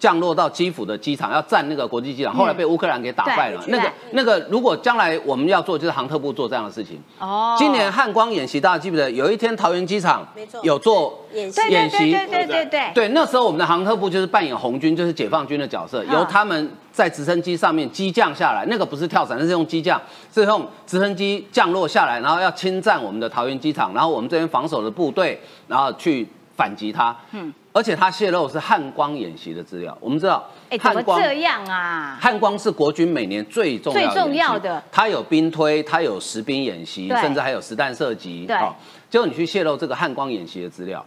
[0.00, 3.62] 降落到基辅的机场，要占那个国际机场，后来被乌克兰给打败了。
[3.62, 6.98] 对那个那个，如果将来我们要做，就是航特部做这样的事情。
[7.18, 7.54] 哦。
[7.58, 9.10] 今年汉光演习，大家记不记得？
[9.10, 10.26] 有一天桃园机场
[10.62, 11.60] 有做演习。
[11.60, 11.98] 对对演习。
[11.98, 16.14] 对对对对对，对，那时候我们的航特部就是扮演红军，就是解放军的角色，嗯。
[16.14, 20.00] 由他们在直升机上面机降下来，那个不是跳伞，那是用机降，
[20.32, 25.38] 是用直升机降落下来，然后要侵占我们的桃园机场，然后我们这边防守的部队，
[25.68, 26.26] 然后去
[26.56, 27.14] 反击他。
[27.32, 32.18] 嗯，而且他泄露是汉光演习的资料，我们知道哎，怎么这样啊？
[32.20, 38.44] 汉光是国军每年最重要的最重要的它有兵推，它有实兵演习，甚至还有实弹射击。
[38.46, 38.74] 对哦
[39.08, 41.04] 结果你去泄露这个汉光演习的资料，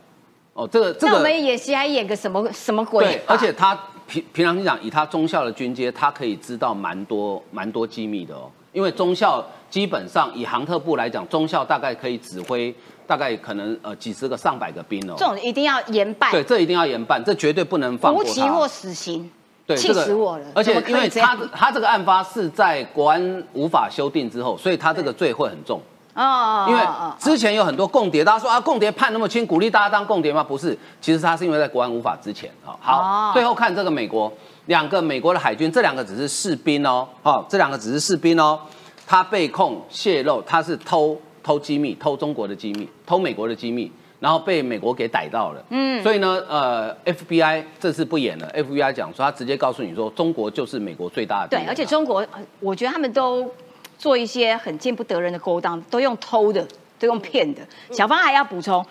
[0.53, 3.21] 哦，这个这个那我们演习还演个什么什么鬼对，？
[3.25, 3.73] 而且他
[4.05, 8.51] 平平常心讲，以他中校的军阶，他可以知道蛮多蛮多机密的哦。
[8.73, 12.75] 因为中校基本上以航特部来讲，中校大概可以指挥
[13.07, 15.15] 大概可能呃几十个上百个兵哦。
[15.17, 18.29] 这种一定要严办，对，这一定要严办，这绝对不能放过他。
[18.29, 19.29] 无期或死刑。
[19.65, 25.79] 对，气死我了而且因为他他这个案发是在国安无法修订之后，所以他这个罪会很重。
[26.15, 26.83] 哦因为
[27.17, 30.43] 之前有很多共谍，大家说啊，共谍判那么轻，鼓励大家当共谍吗？
[30.43, 32.75] 不是，其实他是因为在国安无法之前啊。
[32.81, 34.31] 好，哦最后看这个美国
[34.65, 38.59] 两个美国的海军，这两个只是士兵哦，哦，这两个只是士兵哦，
[39.07, 43.91] 他被控泄露，他是偷偷机密，偷中国的机密，偷美国的机密。
[44.19, 53.53] 然后被美国给逮到了，嗯，所以呢，呃，FBI 这次不演了，FBI 讲说他直接告诉你说，中国就是美国最大的敌对，而且中国，呃我觉得他们都
[53.97, 56.65] 做一些很见不得人的勾当，都用偷的，
[56.97, 57.59] 都用骗的。
[57.91, 58.85] 小芳还要补充，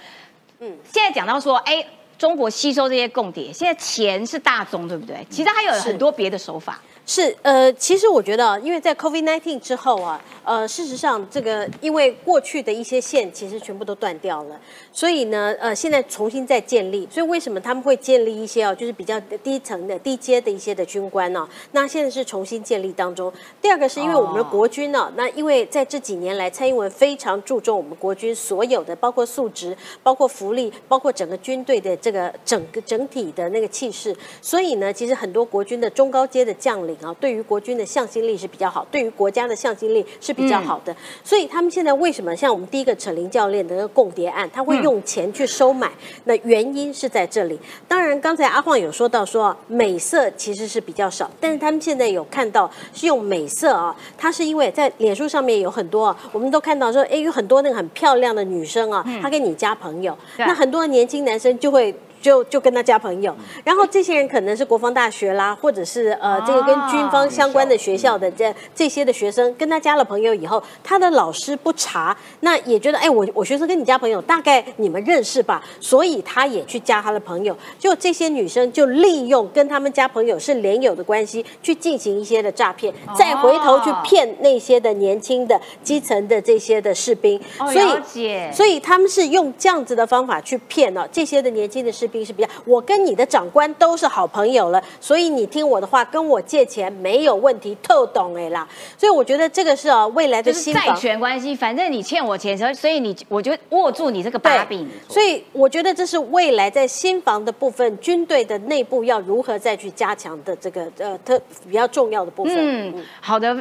[0.59, 1.83] 嗯，现在讲到说，哎，
[2.19, 5.27] 中国吸收这些共谍，现在钱是大宗，对不对？
[5.31, 6.79] 其实还有很多别的手法。
[7.05, 14.59] 是，呃，其实我觉得啊，因为在 COVID-19 之后啊，呃，事实上这个因为过去的一些线其实全部都断掉了，
[14.93, 23.31] 所以呢，呃，现在重新再建立，所以为什么他们会建立一些哦，就是比较低层的、低阶的一些的军官呢、那现在是重新建立当中。
[23.61, 40.95] 第二个是因为我们的国军呢、那因为在这几年来，蔡英文非常注重我们国军所有的，包括素质、包括福利、包括整个军队的这个整个整体的那个气势，所以呢，其实很多国军的中高阶的将领啊，对于国军的向心力是比较好，对于国家的向心力是比较好的。
[41.25, 45.91] 所以他们现在为什么像我们第一个扯铃教练的那个共谍案，他会用钱去收买？
[46.25, 47.59] 那原因是在这里。
[47.89, 61.95] 当然，刚才阿晃有说到说美色其实是比较少，但是他们现在有看到是用美色啊，他是因为在脸书上面有很多啊，我们都看到说，哎，有很多那个很漂亮的女生啊，她跟你加朋友，对那很多年轻男生就会。
[62.23, 98.67] 就就跟他交朋友，然后这些人可能是国防大学啦，或者是呃这个跟军方相关的学校的这这些的学生，跟他交了朋友以后，他的老师不查，那也觉得哎我我学生跟你交朋友，大概你们认识吧，所以他也去加他的朋友，就这些女生就利用跟他们加朋友是连友的关系，去进行一些的诈骗，再回头去骗那些的年轻的基层的这些的士兵，哦所以所以他们是用这样子的方法去骗哦，这些的年轻的士兵是比较，我跟你的长官都是好朋友了，所以你听我的话，跟我借钱没有问题，透懂哎啦。
[98.99, 100.93] 所以我觉得这个是啊，未来的新债。
[100.95, 104.89] 权关系，反正你欠我钱，所以所以你我就握住你这个把柄。
[105.09, 112.55] 所以我觉得这是未来在新房的部分，军队的内部要如何再去加强的这个呃特比较重要的部分。
[112.57, 113.57] 嗯，好的，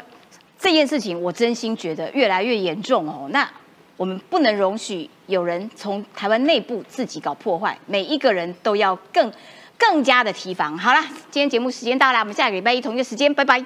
[0.59, 3.27] 这件事情我真心觉得越来越严重哦。
[3.31, 3.49] 那
[4.01, 9.31] 我们不能容许有人从台湾内部自己搞破坏，每一个人都要更
[9.77, 10.75] 更加的提防。
[10.75, 10.99] 好了，
[11.29, 13.63] 今天节目时间到了，我们下个礼拜一同一个时间，拜拜。